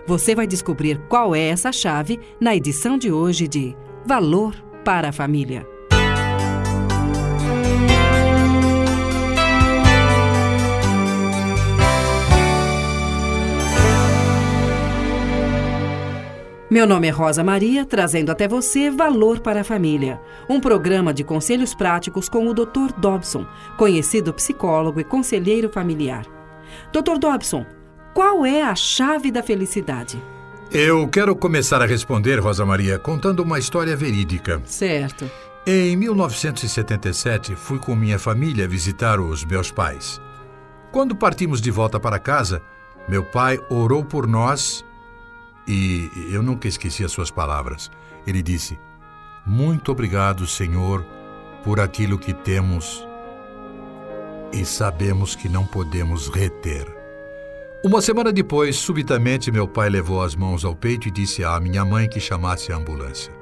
Você 0.08 0.34
vai 0.34 0.48
descobrir 0.48 1.00
qual 1.08 1.36
é 1.36 1.48
essa 1.48 1.72
chave 1.72 2.20
na 2.42 2.56
edição 2.56 2.98
de 2.98 3.12
hoje 3.12 3.48
de 3.48 3.76
Valor 4.06 4.56
para 4.84 5.10
a 5.10 5.12
Família. 5.12 5.75
Meu 16.76 16.86
nome 16.86 17.08
é 17.08 17.10
Rosa 17.10 17.42
Maria, 17.42 17.86
trazendo 17.86 18.34
até 18.34 18.50
você 18.50 18.92
Valor 18.92 19.40
para 19.40 19.62
a 19.62 19.64
Família, 19.64 20.20
um 20.50 20.60
programa 20.60 21.14
de 21.14 21.24
conselhos 21.24 21.74
práticos 21.74 22.28
com 22.28 22.50
o 22.50 22.54
Dr. 22.54 22.92
Dobson, 22.98 23.48
conhecido 23.78 24.34
psicólogo 24.34 25.00
e 25.00 25.06
conselheiro 25.06 25.70
familiar. 25.70 26.26
Dr. 26.92 27.18
Dobson, 27.18 27.66
qual 28.14 28.46
é 28.46 28.62
a 28.62 28.76
chave 28.76 29.32
da 29.32 29.42
felicidade? 29.42 30.22
Eu 30.70 31.08
quero 31.08 31.34
começar 31.34 31.82
a 31.82 31.86
responder, 31.86 32.42
Rosa 32.42 32.66
Maria, 32.66 33.00
contando 33.00 33.40
uma 33.40 33.58
história 33.58 33.96
verídica. 33.96 34.62
Certo. 34.66 35.32
Em 35.66 35.96
1977, 35.96 37.56
fui 37.56 37.80
com 37.80 37.96
minha 37.96 38.20
família 38.20 38.68
visitar 38.68 39.18
os 39.18 39.46
meus 39.46 39.72
pais. 39.72 40.20
Quando 40.92 41.16
partimos 41.16 41.62
de 41.62 41.72
volta 41.72 42.02
para 42.02 42.20
casa, 42.20 42.62
meu 43.08 43.24
pai 43.24 43.58
orou 43.70 44.04
por 44.04 44.28
nós 44.28 44.84
e 45.68 46.10
eu 46.32 46.44
nunca 46.44 46.68
esqueci 46.68 47.04
as 47.04 47.12
suas 47.12 47.32
palavras. 47.32 47.92
Ele 48.26 48.42
disse: 48.42 48.80
Muito 49.46 49.92
obrigado, 49.92 50.46
Senhor, 50.48 51.06
por 51.64 51.80
aquilo 51.80 52.18
que 52.18 52.34
temos 52.34 53.06
e 54.54 54.64
sabemos 54.66 55.36
que 55.36 55.50
não 55.50 55.66
podemos 55.66 56.30
reter. 56.30 56.86
Uma 57.84 58.02
semana 58.02 58.32
depois, 58.32 58.78
subitamente, 58.78 59.52
meu 59.52 59.68
pai 59.68 59.90
levou 59.90 60.22
as 60.22 60.36
mãos 60.36 60.66
ao 60.66 60.76
peito 60.76 61.08
e 61.08 61.12
disse 61.12 61.44
à 61.44 61.60
minha 61.60 61.84
mãe 61.84 62.08
que 62.08 62.20
chamasse 62.20 62.72
a 62.72 62.78
ambulância. 62.78 63.34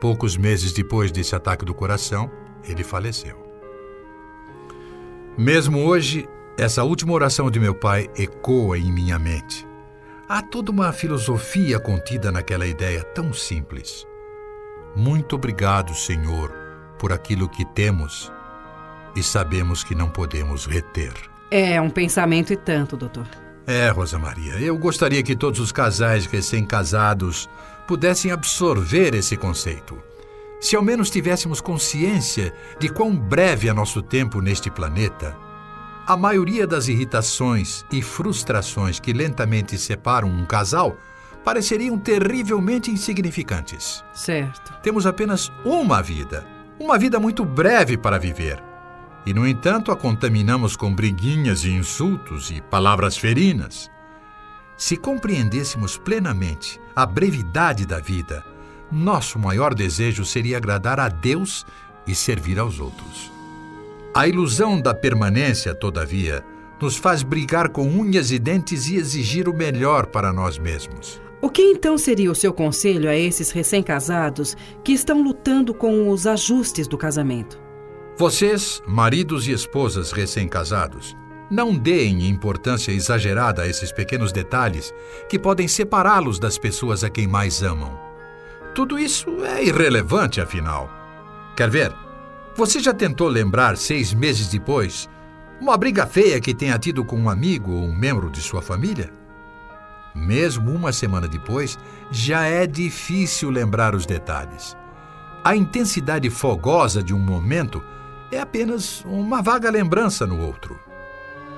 Poucos 0.00 0.36
meses 0.36 0.72
depois 0.72 1.10
desse 1.10 1.34
ataque 1.34 1.64
do 1.64 1.74
coração, 1.74 2.30
ele 2.62 2.84
faleceu. 2.84 3.42
Mesmo 5.36 5.84
hoje, 5.84 6.28
essa 6.56 6.84
última 6.84 7.12
oração 7.12 7.50
de 7.50 7.58
meu 7.58 7.74
pai 7.74 8.08
ecoa 8.16 8.78
em 8.78 8.92
minha 8.92 9.18
mente. 9.18 9.66
Há 10.26 10.40
toda 10.40 10.70
uma 10.70 10.90
filosofia 10.90 11.78
contida 11.78 12.32
naquela 12.32 12.66
ideia 12.66 13.02
tão 13.02 13.30
simples. 13.34 14.06
Muito 14.96 15.36
obrigado, 15.36 15.94
Senhor, 15.94 16.50
por 16.98 17.12
aquilo 17.12 17.46
que 17.46 17.62
temos 17.62 18.32
e 19.14 19.22
sabemos 19.22 19.84
que 19.84 19.94
não 19.94 20.08
podemos 20.08 20.64
reter. 20.64 21.12
É 21.50 21.78
um 21.78 21.90
pensamento 21.90 22.54
e 22.54 22.56
tanto, 22.56 22.96
doutor. 22.96 23.26
É, 23.66 23.90
Rosa 23.90 24.18
Maria, 24.18 24.54
eu 24.54 24.78
gostaria 24.78 25.22
que 25.22 25.36
todos 25.36 25.60
os 25.60 25.70
casais 25.70 26.24
recém-casados 26.24 27.48
pudessem 27.86 28.32
absorver 28.32 29.14
esse 29.14 29.36
conceito. 29.36 30.02
Se 30.58 30.74
ao 30.74 30.82
menos 30.82 31.10
tivéssemos 31.10 31.60
consciência 31.60 32.54
de 32.80 32.88
quão 32.88 33.14
breve 33.14 33.68
é 33.68 33.74
nosso 33.74 34.00
tempo 34.00 34.40
neste 34.40 34.70
planeta, 34.70 35.36
a 36.06 36.16
maioria 36.16 36.66
das 36.66 36.88
irritações 36.88 37.84
e 37.90 38.02
frustrações 38.02 39.00
que 39.00 39.12
lentamente 39.12 39.78
separam 39.78 40.28
um 40.28 40.44
casal 40.44 40.98
pareceriam 41.44 41.98
terrivelmente 41.98 42.90
insignificantes. 42.90 44.04
Certo. 44.12 44.72
Temos 44.82 45.06
apenas 45.06 45.52
uma 45.64 46.02
vida, 46.02 46.46
uma 46.78 46.98
vida 46.98 47.18
muito 47.20 47.44
breve 47.44 47.96
para 47.96 48.18
viver. 48.18 48.62
E, 49.26 49.32
no 49.32 49.46
entanto, 49.46 49.90
a 49.90 49.96
contaminamos 49.96 50.76
com 50.76 50.94
briguinhas 50.94 51.64
e 51.64 51.70
insultos 51.70 52.50
e 52.50 52.60
palavras 52.60 53.16
ferinas. 53.16 53.90
Se 54.76 54.96
compreendêssemos 54.96 55.96
plenamente 55.96 56.80
a 56.94 57.06
brevidade 57.06 57.86
da 57.86 58.00
vida, 58.00 58.44
nosso 58.92 59.38
maior 59.38 59.74
desejo 59.74 60.24
seria 60.24 60.58
agradar 60.58 61.00
a 61.00 61.08
Deus 61.08 61.64
e 62.06 62.14
servir 62.14 62.58
aos 62.58 62.80
outros. 62.80 63.33
A 64.16 64.28
ilusão 64.28 64.80
da 64.80 64.94
permanência, 64.94 65.74
todavia, 65.74 66.44
nos 66.80 66.96
faz 66.96 67.24
brigar 67.24 67.70
com 67.70 67.82
unhas 67.82 68.30
e 68.30 68.38
dentes 68.38 68.86
e 68.86 68.94
exigir 68.94 69.48
o 69.48 69.52
melhor 69.52 70.06
para 70.06 70.32
nós 70.32 70.56
mesmos. 70.56 71.20
O 71.42 71.50
que 71.50 71.62
então 71.62 71.98
seria 71.98 72.30
o 72.30 72.34
seu 72.34 72.52
conselho 72.52 73.10
a 73.10 73.16
esses 73.16 73.50
recém-casados 73.50 74.56
que 74.84 74.92
estão 74.92 75.20
lutando 75.20 75.74
com 75.74 76.08
os 76.08 76.28
ajustes 76.28 76.86
do 76.86 76.96
casamento? 76.96 77.60
Vocês, 78.16 78.80
maridos 78.86 79.48
e 79.48 79.50
esposas 79.50 80.12
recém-casados, 80.12 81.16
não 81.50 81.76
deem 81.76 82.28
importância 82.28 82.92
exagerada 82.92 83.62
a 83.62 83.68
esses 83.68 83.90
pequenos 83.90 84.30
detalhes 84.30 84.94
que 85.28 85.40
podem 85.40 85.66
separá-los 85.66 86.38
das 86.38 86.56
pessoas 86.56 87.02
a 87.02 87.10
quem 87.10 87.26
mais 87.26 87.64
amam. 87.64 87.98
Tudo 88.76 88.96
isso 88.96 89.28
é 89.44 89.64
irrelevante, 89.64 90.40
afinal. 90.40 90.88
Quer 91.56 91.68
ver? 91.68 92.03
Você 92.56 92.78
já 92.78 92.94
tentou 92.94 93.26
lembrar, 93.26 93.76
seis 93.76 94.14
meses 94.14 94.46
depois, 94.46 95.08
uma 95.60 95.76
briga 95.76 96.06
feia 96.06 96.40
que 96.40 96.54
tenha 96.54 96.78
tido 96.78 97.04
com 97.04 97.16
um 97.16 97.28
amigo 97.28 97.72
ou 97.72 97.82
um 97.82 97.92
membro 97.92 98.30
de 98.30 98.40
sua 98.40 98.62
família? 98.62 99.10
Mesmo 100.14 100.70
uma 100.70 100.92
semana 100.92 101.26
depois, 101.26 101.76
já 102.12 102.44
é 102.44 102.64
difícil 102.64 103.50
lembrar 103.50 103.92
os 103.92 104.06
detalhes. 104.06 104.76
A 105.42 105.56
intensidade 105.56 106.30
fogosa 106.30 107.02
de 107.02 107.12
um 107.12 107.18
momento 107.18 107.82
é 108.30 108.38
apenas 108.38 109.04
uma 109.04 109.42
vaga 109.42 109.68
lembrança 109.68 110.24
no 110.24 110.40
outro. 110.40 110.78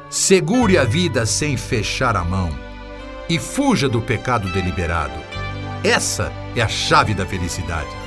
Segure 0.09 0.79
a 0.79 0.85
vida 0.85 1.27
sem 1.27 1.59
fechar 1.59 2.17
a 2.17 2.25
mão 2.25 2.49
e 3.29 3.39
fuja 3.39 3.87
do 3.87 4.01
pecado 4.01 4.51
deliberado. 4.51 5.21
Essa 5.85 6.33
é 6.55 6.63
a 6.63 6.69
chave 6.69 7.13
da 7.13 7.27
felicidade. 7.27 8.06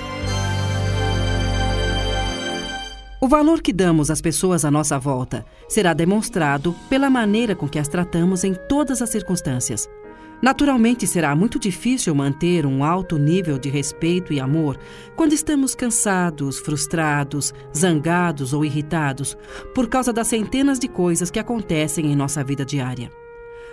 O 3.21 3.27
valor 3.27 3.61
que 3.61 3.73
damos 3.73 4.09
às 4.09 4.21
pessoas 4.21 4.63
à 4.63 4.71
nossa 4.71 4.97
volta 4.97 5.45
será 5.67 5.93
demonstrado 5.93 6.73
pela 6.89 7.09
maneira 7.09 7.53
com 7.53 7.67
que 7.67 7.77
as 7.77 7.89
tratamos 7.89 8.45
em 8.45 8.53
todas 8.53 9.01
as 9.01 9.09
circunstâncias. 9.09 9.89
Naturalmente, 10.41 11.05
será 11.05 11.35
muito 11.35 11.59
difícil 11.59 12.15
manter 12.15 12.65
um 12.65 12.81
alto 12.81 13.17
nível 13.17 13.59
de 13.59 13.67
respeito 13.67 14.31
e 14.31 14.39
amor 14.39 14.79
quando 15.17 15.33
estamos 15.33 15.75
cansados, 15.75 16.59
frustrados, 16.59 17.53
zangados 17.75 18.53
ou 18.53 18.63
irritados 18.63 19.37
por 19.75 19.89
causa 19.89 20.13
das 20.13 20.27
centenas 20.27 20.79
de 20.79 20.87
coisas 20.87 21.29
que 21.29 21.39
acontecem 21.39 22.09
em 22.09 22.15
nossa 22.15 22.41
vida 22.41 22.63
diária. 22.63 23.11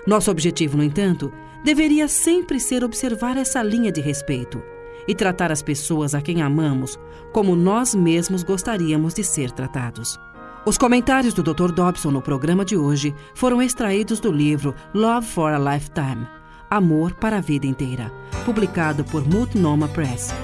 Nosso 0.08 0.28
objetivo, 0.28 0.76
no 0.76 0.82
entanto, 0.82 1.32
deveria 1.64 2.08
sempre 2.08 2.58
ser 2.58 2.82
observar 2.82 3.36
essa 3.36 3.62
linha 3.62 3.92
de 3.92 4.00
respeito 4.00 4.60
e 5.06 5.14
tratar 5.14 5.52
as 5.52 5.62
pessoas 5.62 6.14
a 6.14 6.20
quem 6.20 6.42
amamos 6.42 6.98
como 7.32 7.54
nós 7.54 7.94
mesmos 7.94 8.42
gostaríamos 8.42 9.14
de 9.14 9.22
ser 9.22 9.50
tratados. 9.50 10.18
Os 10.64 10.76
comentários 10.76 11.32
do 11.32 11.42
Dr. 11.42 11.70
Dobson 11.70 12.10
no 12.10 12.20
programa 12.20 12.64
de 12.64 12.76
hoje 12.76 13.14
foram 13.34 13.62
extraídos 13.62 14.18
do 14.18 14.32
livro 14.32 14.74
Love 14.92 15.26
for 15.26 15.52
a 15.52 15.58
Lifetime 15.58 16.26
Amor 16.68 17.14
para 17.14 17.38
a 17.38 17.40
Vida 17.40 17.66
Inteira, 17.66 18.12
publicado 18.44 19.04
por 19.04 19.24
Multnomah 19.26 19.88
Press. 19.88 20.34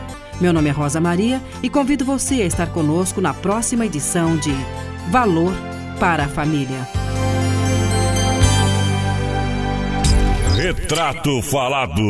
Meu 0.40 0.52
nome 0.52 0.68
é 0.68 0.72
Rosa 0.72 1.00
Maria 1.00 1.42
e 1.62 1.68
convido 1.68 2.04
você 2.04 2.42
a 2.42 2.46
estar 2.46 2.72
conosco 2.72 3.20
na 3.20 3.34
próxima 3.34 3.86
edição 3.86 4.36
de 4.36 4.52
Valor 5.10 5.52
para 5.98 6.24
a 6.24 6.28
Família. 6.28 7.11
Retrato 10.62 11.42
Falado. 11.42 12.00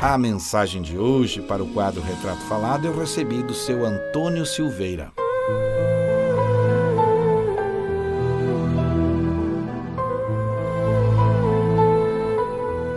A 0.00 0.18
mensagem 0.18 0.82
de 0.82 0.98
hoje 0.98 1.40
para 1.40 1.62
o 1.62 1.68
quadro 1.68 2.02
Retrato 2.02 2.40
Falado 2.48 2.84
eu 2.84 2.98
recebi 2.98 3.44
do 3.44 3.54
seu 3.54 3.86
Antônio 3.86 4.44
Silveira. 4.44 5.12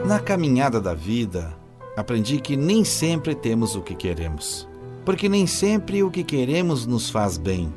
Na 0.08 0.20
caminhada 0.20 0.82
da 0.82 0.96
vida, 0.96 1.56
aprendi 1.96 2.42
que 2.42 2.58
nem 2.58 2.84
sempre 2.84 3.36
temos 3.36 3.76
o 3.76 3.84
que 3.84 3.94
queremos, 3.94 4.68
porque 5.06 5.30
nem 5.30 5.46
sempre 5.46 6.02
o 6.02 6.10
que 6.10 6.24
queremos 6.24 6.88
nos 6.88 7.12
faz 7.12 7.38
bem. 7.38 7.72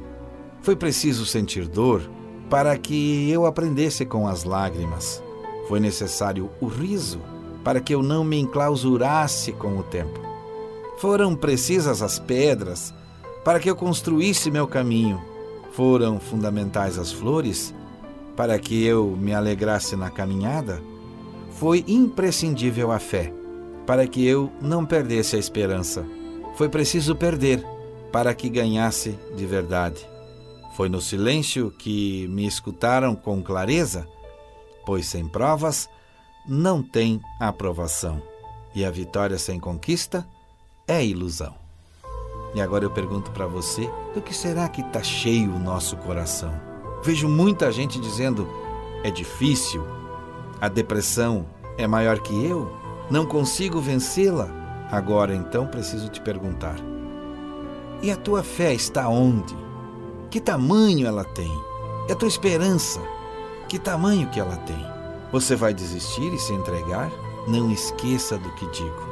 Foi 0.62 0.74
preciso 0.74 1.26
sentir 1.26 1.68
dor 1.68 2.00
para 2.48 2.74
que 2.78 3.30
eu 3.30 3.44
aprendesse 3.44 4.06
com 4.06 4.26
as 4.26 4.44
lágrimas. 4.44 5.22
Foi 5.68 5.78
necessário 5.78 6.50
o 6.60 6.66
riso 6.66 7.20
para 7.62 7.80
que 7.80 7.94
eu 7.94 8.02
não 8.02 8.24
me 8.24 8.40
enclausurasse 8.40 9.52
com 9.52 9.78
o 9.78 9.82
tempo. 9.82 10.18
Foram 10.98 11.36
precisas 11.36 12.02
as 12.02 12.18
pedras 12.18 12.92
para 13.44 13.60
que 13.60 13.70
eu 13.70 13.76
construísse 13.76 14.50
meu 14.50 14.66
caminho. 14.66 15.22
Foram 15.72 16.18
fundamentais 16.18 16.98
as 16.98 17.12
flores 17.12 17.74
para 18.34 18.58
que 18.58 18.84
eu 18.84 19.16
me 19.20 19.34
alegrasse 19.34 19.94
na 19.94 20.10
caminhada 20.10 20.80
foi 21.58 21.84
imprescindível 21.88 22.92
a 22.92 23.00
fé, 23.00 23.32
para 23.84 24.06
que 24.06 24.24
eu 24.24 24.48
não 24.62 24.86
perdesse 24.86 25.34
a 25.34 25.40
esperança. 25.40 26.06
Foi 26.54 26.68
preciso 26.68 27.16
perder 27.16 27.64
para 28.12 28.32
que 28.32 28.48
ganhasse 28.48 29.18
de 29.36 29.44
verdade. 29.44 30.08
Foi 30.76 30.88
no 30.88 31.00
silêncio 31.00 31.72
que 31.76 32.28
me 32.28 32.46
escutaram 32.46 33.16
com 33.16 33.42
clareza, 33.42 34.06
pois 34.88 35.04
sem 35.04 35.28
provas 35.28 35.86
não 36.48 36.82
tem 36.82 37.20
aprovação, 37.38 38.22
e 38.74 38.86
a 38.86 38.90
vitória 38.90 39.36
sem 39.36 39.60
conquista 39.60 40.26
é 40.86 41.04
ilusão. 41.04 41.54
E 42.54 42.60
agora 42.62 42.86
eu 42.86 42.90
pergunto 42.90 43.30
para 43.32 43.46
você: 43.46 43.86
do 44.14 44.22
que 44.22 44.34
será 44.34 44.66
que 44.66 44.80
está 44.80 45.02
cheio 45.02 45.54
o 45.54 45.58
nosso 45.58 45.94
coração? 45.98 46.58
Vejo 47.04 47.28
muita 47.28 47.70
gente 47.70 48.00
dizendo: 48.00 48.48
é 49.04 49.10
difícil, 49.10 49.84
a 50.58 50.70
depressão 50.70 51.44
é 51.76 51.86
maior 51.86 52.20
que 52.20 52.46
eu? 52.46 52.74
Não 53.10 53.26
consigo 53.26 53.82
vencê-la? 53.82 54.48
Agora 54.90 55.34
então 55.34 55.66
preciso 55.66 56.08
te 56.08 56.22
perguntar: 56.22 56.76
e 58.00 58.10
a 58.10 58.16
tua 58.16 58.42
fé 58.42 58.72
está 58.72 59.06
onde? 59.06 59.54
Que 60.30 60.40
tamanho 60.40 61.06
ela 61.06 61.24
tem? 61.24 61.52
E 62.08 62.12
a 62.12 62.16
tua 62.16 62.28
esperança? 62.28 63.17
Que 63.68 63.78
tamanho 63.78 64.28
que 64.30 64.40
ela 64.40 64.56
tem? 64.56 64.86
Você 65.30 65.54
vai 65.54 65.74
desistir 65.74 66.32
e 66.32 66.38
se 66.38 66.54
entregar? 66.54 67.12
Não 67.46 67.70
esqueça 67.70 68.38
do 68.38 68.50
que 68.54 68.66
digo. 68.70 69.08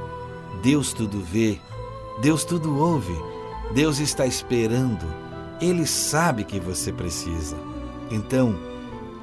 Deus 0.62 0.95
tudo 0.95 1.21
vê, 1.21 1.61
Deus 2.23 2.42
tudo 2.42 2.79
ouve, 2.79 3.14
Deus 3.75 3.99
está 3.99 4.25
esperando, 4.25 5.05
Ele 5.61 5.87
sabe 5.87 6.42
que 6.42 6.59
você 6.59 6.90
precisa. 6.90 7.57
Então, 8.11 8.57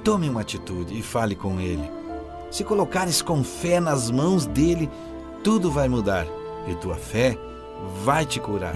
tome 0.04 0.30
uma 0.30 0.42
atitude 0.42 0.98
e 0.98 1.02
fale 1.02 1.36
com 1.36 1.60
Ele. 1.60 1.90
Se 2.52 2.64
colocares 2.64 3.24
com 3.24 3.44
fé 3.44 3.80
nas 3.80 4.12
mãos 4.12 4.46
dele, 4.46 4.88
tudo 5.44 5.72
vai 5.72 5.90
mudar 5.90 6.28
e 6.68 6.76
tua 6.76 6.96
fé 6.96 7.36
vai 8.04 8.24
te 8.24 8.40
curar. 8.40 8.76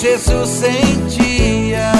Jesus 0.00 0.48
sentia, 0.48 1.92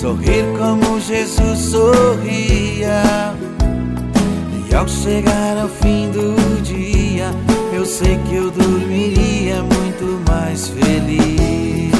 sorrir 0.00 0.44
como 0.58 1.00
Jesus 1.00 1.60
sorria. 1.60 3.32
E 4.68 4.74
ao 4.74 4.88
chegar 4.88 5.58
ao 5.58 5.68
fim 5.68 6.10
do 6.10 6.34
dia, 6.62 7.30
eu 7.72 7.86
sei 7.86 8.18
que 8.28 8.34
eu 8.34 8.50
dormiria 8.50 9.62
muito 9.62 10.20
mais 10.28 10.66
feliz. 10.66 11.92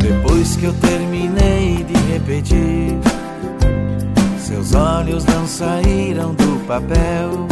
Depois 0.00 0.56
que 0.56 0.64
eu 0.64 0.72
terminei 0.72 1.84
de 1.84 2.12
repetir, 2.12 2.98
seus 4.38 4.74
olhos 4.74 5.26
não 5.26 5.46
saíram 5.46 6.32
do 6.32 6.66
papel. 6.66 7.51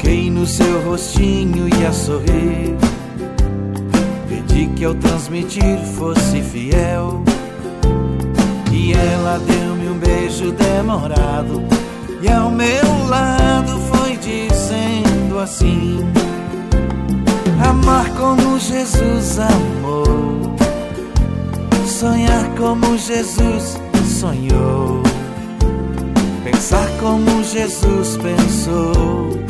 Toquei 0.00 0.30
no 0.30 0.46
seu 0.46 0.82
rostinho 0.82 1.68
e 1.68 1.86
a 1.86 1.92
sorrir. 1.92 2.74
Pedi 4.26 4.66
que 4.74 4.84
ao 4.86 4.94
transmitir 4.94 5.78
fosse 5.94 6.40
fiel. 6.40 7.22
E 8.72 8.94
ela 8.94 9.38
deu-me 9.40 9.90
um 9.90 9.98
beijo 9.98 10.52
demorado. 10.52 11.62
E 12.22 12.28
ao 12.30 12.50
meu 12.50 13.06
lado 13.08 13.78
foi 13.92 14.16
dizendo 14.16 15.38
assim: 15.38 15.98
Amar 17.62 18.08
como 18.14 18.58
Jesus 18.58 19.38
amou 19.38 20.56
sonhar 21.84 22.48
como 22.56 22.96
Jesus 22.96 23.78
sonhou, 24.18 25.02
pensar 26.42 26.88
como 26.98 27.44
Jesus 27.44 28.16
pensou, 28.16 29.49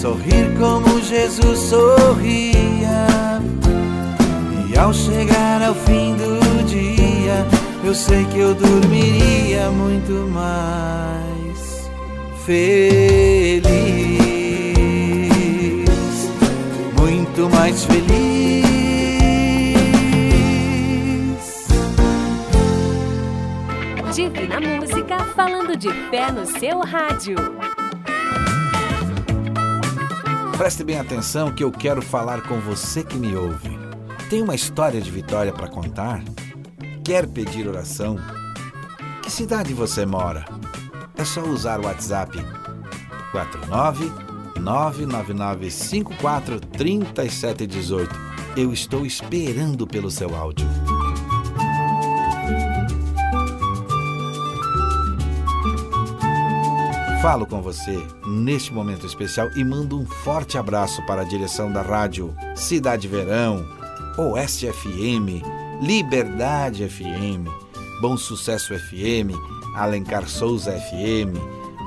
sorrir 0.00 0.54
como 0.56 1.00
Jesus 1.02 1.58
sorria. 1.58 3.06
E 4.70 4.78
ao 4.78 4.92
chegar 4.92 5.60
ao 5.62 5.74
fim 5.74 6.14
do 6.14 6.38
dia, 6.64 7.44
eu 7.82 7.94
sei 7.94 8.24
que 8.26 8.38
eu 8.38 8.54
dormiria 8.54 9.70
muito 9.70 10.12
mais 10.32 11.90
feliz. 12.46 13.68
Muito 16.96 17.50
mais 17.50 17.84
feliz. 17.84 18.28
Divina 24.14 24.60
Música 24.60 25.24
falando 25.34 25.76
de 25.76 25.90
fé 26.10 26.30
no 26.30 26.46
seu 26.46 26.78
rádio. 26.80 27.36
Preste 30.58 30.82
bem 30.82 30.98
atenção 30.98 31.54
que 31.54 31.62
eu 31.62 31.70
quero 31.70 32.02
falar 32.02 32.42
com 32.42 32.58
você 32.58 33.04
que 33.04 33.14
me 33.14 33.36
ouve. 33.36 33.78
Tem 34.28 34.42
uma 34.42 34.56
história 34.56 35.00
de 35.00 35.08
vitória 35.08 35.52
para 35.52 35.68
contar? 35.68 36.20
Quer 37.04 37.28
pedir 37.28 37.68
oração? 37.68 38.16
Que 39.22 39.30
cidade 39.30 39.72
você 39.72 40.04
mora? 40.04 40.44
É 41.16 41.24
só 41.24 41.42
usar 41.42 41.78
o 41.78 41.84
WhatsApp 41.84 42.36
49 43.30 44.10
99954 44.58 46.58
3718. 46.58 48.12
Eu 48.56 48.72
estou 48.72 49.06
esperando 49.06 49.86
pelo 49.86 50.10
seu 50.10 50.34
áudio. 50.34 50.66
Falo 57.20 57.44
com 57.46 57.60
você 57.60 57.98
neste 58.24 58.72
momento 58.72 59.04
especial 59.04 59.50
e 59.56 59.64
mando 59.64 59.98
um 59.98 60.06
forte 60.06 60.56
abraço 60.56 61.04
para 61.04 61.22
a 61.22 61.24
direção 61.24 61.72
da 61.72 61.82
rádio 61.82 62.32
Cidade 62.54 63.08
Verão, 63.08 63.66
Oeste 64.16 64.70
FM, 64.70 65.42
Liberdade 65.82 66.88
FM, 66.88 67.48
Bom 68.00 68.16
Sucesso 68.16 68.72
FM, 68.72 69.34
Alencar 69.74 70.28
Souza 70.28 70.70
FM, 70.70 71.34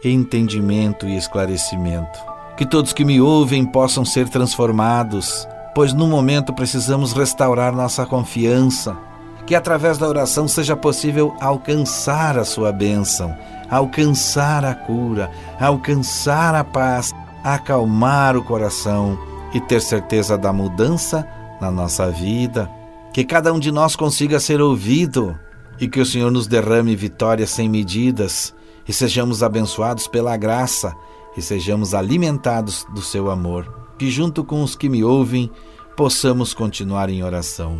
entendimento 0.04 1.08
e 1.08 1.18
esclarecimento. 1.18 2.20
Que 2.58 2.66
todos 2.66 2.94
que 2.94 3.06
me 3.06 3.22
ouvem 3.22 3.66
possam 3.66 4.04
ser 4.04 4.28
transformados, 4.30 5.48
pois 5.74 5.94
no 5.94 6.08
momento 6.08 6.54
precisamos 6.54 7.14
restaurar 7.14 7.74
nossa 7.74 8.06
confiança. 8.06 8.98
Que 9.46 9.56
através 9.56 9.98
da 9.98 10.08
oração 10.08 10.48
seja 10.48 10.76
possível 10.76 11.36
alcançar 11.40 12.38
a 12.38 12.46
sua 12.46 12.72
bênção 12.72 13.36
alcançar 13.70 14.66
a 14.66 14.74
cura, 14.74 15.30
alcançar 15.60 16.56
a 16.56 16.64
paz, 16.64 17.14
acalmar 17.44 18.36
o 18.36 18.44
coração 18.44 19.18
e 19.54 19.62
ter 19.62 19.82
certeza 19.82 20.38
da 20.38 20.52
mudança 20.52 21.28
na 21.62 21.70
nossa 21.70 22.10
vida. 22.10 22.70
Que 23.14 23.24
cada 23.24 23.54
um 23.54 23.60
de 23.60 23.72
nós 23.72 23.96
consiga 23.96 24.40
ser 24.40 24.62
ouvido 24.62 25.38
e 25.80 25.88
que 25.88 26.00
o 26.00 26.06
Senhor 26.06 26.32
nos 26.32 26.48
derrame 26.48 26.96
vitórias 26.96 27.52
sem 27.52 27.70
medidas 27.70 28.54
e 28.90 28.94
sejamos 28.94 29.44
abençoados 29.44 30.08
pela 30.08 30.36
graça 30.36 30.96
e 31.38 31.44
sejamos 31.44 31.94
alimentados 31.94 32.88
do 32.92 33.04
seu 33.04 33.30
amor. 33.30 33.72
Que 34.00 34.10
junto 34.10 34.44
com 34.44 34.64
os 34.64 34.76
que 34.76 34.90
me 34.90 35.04
ouvem 35.04 35.52
possamos 35.96 36.56
continuar 36.56 37.08
em 37.08 37.24
oração. 37.24 37.80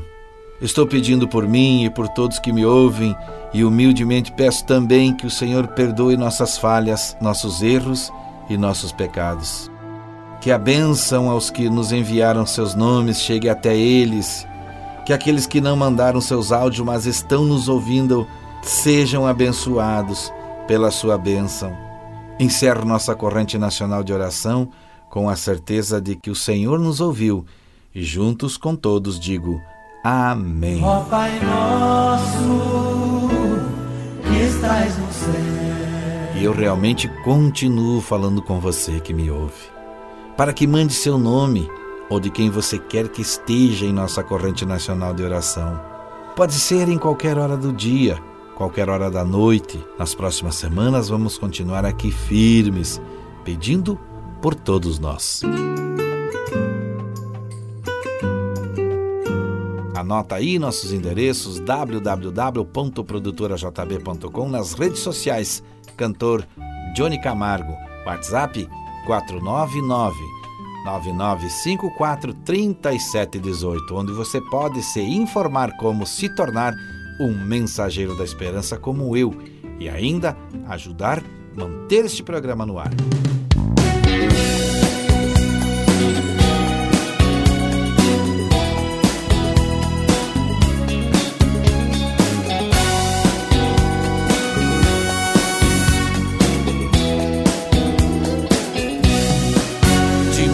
Estou 0.62 0.86
pedindo 0.86 1.28
por 1.28 1.48
mim 1.48 1.84
e 1.84 1.90
por 1.90 2.08
todos 2.10 2.38
que 2.38 2.54
me 2.54 2.64
ouvem 2.64 3.16
e 3.52 3.64
humildemente 3.64 4.32
peço 4.34 4.64
também 4.68 5.12
que 5.12 5.26
o 5.26 5.32
Senhor 5.32 5.70
perdoe 5.70 6.16
nossas 6.16 6.60
falhas, 6.60 7.18
nossos 7.20 7.64
erros 7.64 8.12
e 8.48 8.56
nossos 8.56 8.92
pecados. 8.92 9.72
Que 10.40 10.52
a 10.52 10.60
bênção 10.60 11.28
aos 11.28 11.50
que 11.50 11.72
nos 11.72 11.92
enviaram 11.92 12.46
seus 12.46 12.76
nomes 12.76 13.20
chegue 13.20 13.50
até 13.50 13.76
eles, 13.76 14.46
que 15.08 15.14
aqueles 15.14 15.48
que 15.48 15.60
não 15.60 15.76
mandaram 15.76 16.22
seus 16.22 16.52
áudios, 16.52 16.86
mas 16.86 17.08
estão 17.08 17.46
nos 17.46 17.68
ouvindo, 17.68 18.28
sejam 18.62 19.26
abençoados 19.26 20.32
pela 20.70 20.92
sua 20.92 21.18
bênção. 21.18 21.76
Encerro 22.40 22.86
nossa 22.86 23.16
corrente 23.16 23.58
nacional 23.58 24.04
de 24.04 24.14
oração 24.14 24.70
com 25.10 25.28
a 25.28 25.36
certeza 25.36 26.00
de 26.00 26.16
que 26.16 26.30
o 26.30 26.36
Senhor 26.36 26.78
nos 26.78 27.02
ouviu 27.02 27.44
e 27.94 28.04
juntos 28.04 28.56
com 28.56 28.76
todos 28.76 29.20
digo: 29.20 29.60
Amém. 30.04 30.84
Ó 30.84 31.00
Pai 31.06 31.40
nosso, 31.40 33.30
que 34.22 34.44
estás 34.44 34.96
no 35.00 35.12
céu. 35.12 35.34
E 36.40 36.44
eu 36.44 36.54
realmente 36.54 37.08
continuo 37.24 38.00
falando 38.00 38.40
com 38.40 38.60
você 38.60 39.00
que 39.00 39.12
me 39.12 39.32
ouve, 39.32 39.72
para 40.38 40.54
que 40.54 40.68
mande 40.68 40.94
seu 40.94 41.18
nome 41.18 41.68
ou 42.12 42.20
de 42.20 42.30
quem 42.30 42.52
você 42.52 42.78
quer 42.78 43.10
que 43.10 43.24
esteja 43.24 43.88
em 43.88 43.92
nossa 43.92 44.24
corrente 44.24 44.68
nacional 44.68 45.16
de 45.16 45.24
oração. 45.24 45.82
Pode 46.36 46.54
ser 46.54 46.88
em 46.90 47.00
qualquer 47.00 47.40
hora 47.40 47.58
do 47.58 47.74
dia, 47.74 48.22
qualquer 48.60 48.88
hora 48.90 49.10
da 49.10 49.24
noite. 49.24 49.82
Nas 49.98 50.14
próximas 50.14 50.56
semanas 50.56 51.08
vamos 51.08 51.38
continuar 51.38 51.86
aqui 51.86 52.12
firmes, 52.12 53.02
pedindo 53.46 53.98
por 54.42 54.54
todos 54.54 55.00
nós. 55.00 55.40
Anota 59.96 60.36
aí 60.36 60.60
nossos 60.60 60.92
endereços 60.92 61.62
www.produtorajb.com 61.62 64.50
nas 64.50 64.74
redes 64.74 65.00
sociais. 65.00 65.64
Cantor 65.96 66.46
Johnny 66.94 67.22
Camargo. 67.22 67.72
WhatsApp 68.06 68.68
499 69.06 70.18
9954 70.84 72.34
3718, 72.34 73.96
onde 73.96 74.12
você 74.12 74.42
pode 74.42 74.84
se 74.84 75.00
informar 75.00 75.78
como 75.78 76.06
se 76.06 76.28
tornar 76.36 76.74
um 77.20 77.34
mensageiro 77.34 78.16
da 78.18 78.24
esperança 78.24 78.78
como 78.78 79.16
eu 79.16 79.34
e 79.80 79.90
ainda 79.90 80.38
ajudar 80.68 81.20
a 81.20 81.60
manter 81.60 82.06
este 82.06 82.24
programa 82.24 82.66
no 82.66 82.80
ar. 82.80 82.92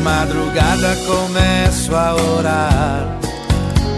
madrugada 0.06 0.96
começo 1.08 1.96
a 1.96 2.16
orar, 2.16 3.20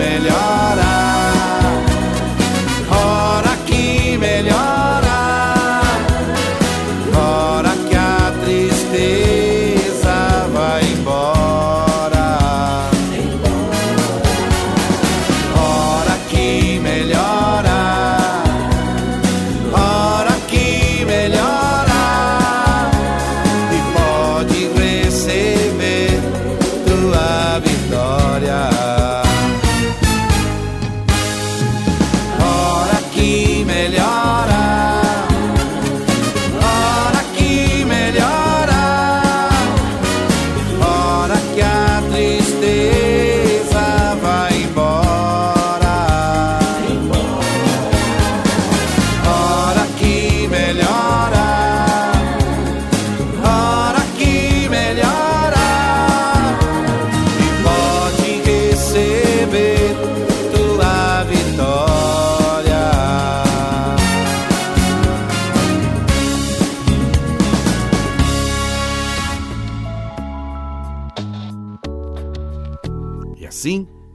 Que 0.00 0.99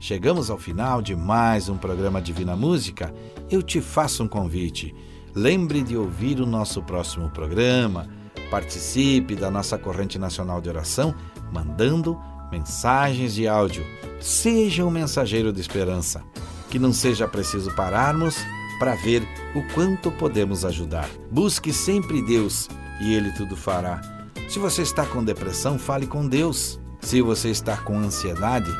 chegamos 0.06 0.50
ao 0.50 0.56
final 0.56 1.02
de 1.02 1.16
mais 1.16 1.68
um 1.68 1.76
programa 1.76 2.22
Divina 2.22 2.54
Música. 2.54 3.12
Eu 3.50 3.60
te 3.60 3.80
faço 3.80 4.22
um 4.22 4.28
convite. 4.28 4.94
Lembre 5.34 5.82
de 5.82 5.96
ouvir 5.96 6.40
o 6.40 6.46
nosso 6.46 6.80
próximo 6.80 7.28
programa. 7.28 8.06
Participe 8.48 9.34
da 9.34 9.50
nossa 9.50 9.76
corrente 9.76 10.16
nacional 10.16 10.60
de 10.60 10.68
oração, 10.68 11.12
mandando 11.52 12.16
mensagens 12.52 13.34
de 13.34 13.48
áudio. 13.48 13.84
Seja 14.20 14.84
um 14.84 14.90
mensageiro 14.92 15.52
de 15.52 15.60
esperança. 15.60 16.22
Que 16.70 16.78
não 16.78 16.92
seja 16.92 17.26
preciso 17.26 17.74
pararmos 17.74 18.36
para 18.78 18.94
ver 18.94 19.26
o 19.56 19.74
quanto 19.74 20.12
podemos 20.12 20.64
ajudar. 20.64 21.10
Busque 21.32 21.72
sempre 21.72 22.22
Deus 22.22 22.68
e 23.00 23.12
Ele 23.12 23.32
tudo 23.32 23.56
fará. 23.56 24.00
Se 24.48 24.60
você 24.60 24.82
está 24.82 25.04
com 25.04 25.24
depressão, 25.24 25.80
fale 25.80 26.06
com 26.06 26.28
Deus. 26.28 26.78
Se 27.00 27.20
você 27.20 27.50
está 27.50 27.76
com 27.76 27.98
ansiedade, 27.98 28.70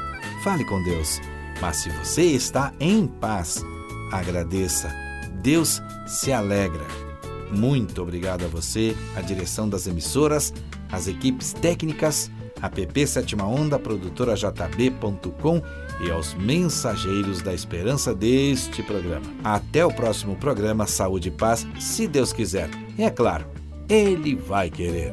fale 0.46 0.64
com 0.64 0.80
Deus. 0.80 1.20
Mas 1.60 1.78
se 1.78 1.90
você 1.90 2.22
está 2.22 2.72
em 2.78 3.04
paz, 3.04 3.64
agradeça. 4.12 4.94
Deus 5.42 5.82
se 6.06 6.32
alegra. 6.32 6.86
Muito 7.50 8.00
obrigado 8.00 8.44
a 8.44 8.48
você, 8.48 8.94
a 9.16 9.20
direção 9.20 9.68
das 9.68 9.88
emissoras, 9.88 10.54
as 10.92 11.08
equipes 11.08 11.52
técnicas, 11.52 12.30
a 12.62 12.68
PP 12.68 13.08
Sétima 13.08 13.44
Onda, 13.44 13.76
produtora 13.76 14.36
JB.com 14.36 15.60
e 16.00 16.12
aos 16.12 16.34
mensageiros 16.34 17.42
da 17.42 17.52
esperança 17.52 18.14
deste 18.14 18.84
programa. 18.84 19.26
Até 19.42 19.84
o 19.84 19.92
próximo 19.92 20.36
programa 20.36 20.86
Saúde 20.86 21.26
e 21.26 21.32
Paz, 21.32 21.66
se 21.80 22.06
Deus 22.06 22.32
quiser. 22.32 22.70
E 22.96 23.02
é 23.02 23.10
claro, 23.10 23.46
Ele 23.88 24.36
vai 24.36 24.70
querer. 24.70 25.12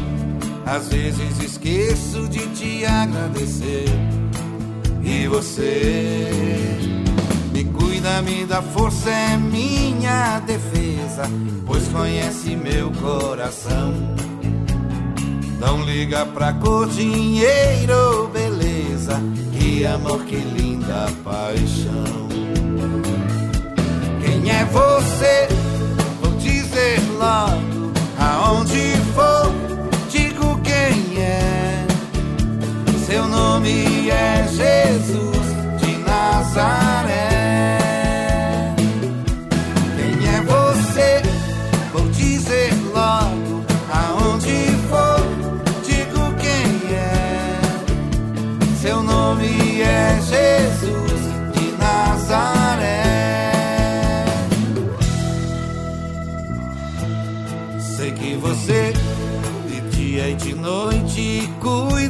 Às 0.65 0.87
vezes 0.87 1.39
esqueço 1.43 2.27
de 2.27 2.47
te 2.49 2.85
agradecer. 2.85 3.85
E 5.03 5.27
você 5.27 6.77
me 7.51 7.63
cuida, 7.65 8.21
me 8.21 8.45
dá 8.45 8.61
força, 8.61 9.09
é 9.09 9.37
minha 9.37 10.39
defesa, 10.39 11.23
pois 11.65 11.87
conhece 11.87 12.55
meu 12.55 12.91
coração. 12.91 13.93
Não 15.59 15.83
liga 15.83 16.25
pra 16.25 16.53
cor, 16.53 16.87
dinheiro, 16.87 18.29
beleza, 18.33 19.21
que 19.51 19.85
amor, 19.85 20.23
que 20.25 20.37
linda 20.37 21.07
paixão. 21.23 22.27
Quem 24.23 24.49
é 24.49 24.65
você? 24.65 25.47
Vou 26.21 26.31
dizer 26.37 26.99
logo 27.19 27.91
aonde 28.17 28.95
for 29.13 29.40
quem 30.81 31.21
é. 31.21 31.85
Seu 33.05 33.27
nome 33.27 34.09
é 34.09 34.47
Jesus 34.47 35.47
de 35.79 35.97
Nazaré. 35.97 37.77
Quem 39.95 40.27
é 40.27 40.41
você? 40.41 41.21
Vou 41.93 42.07
dizer 42.09 42.73
logo 42.93 43.63
aonde 43.91 44.71
for. 44.89 45.21
Digo 45.85 46.33
quem 46.39 46.95
é. 46.95 47.59
Seu 48.81 49.03
nome 49.03 49.81
é 49.81 50.19
Jesus 50.21 51.10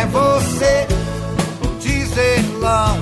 É 0.00 0.06
você? 0.06 0.86
Vou 1.60 1.74
dizer 1.78 2.40
logo 2.60 3.01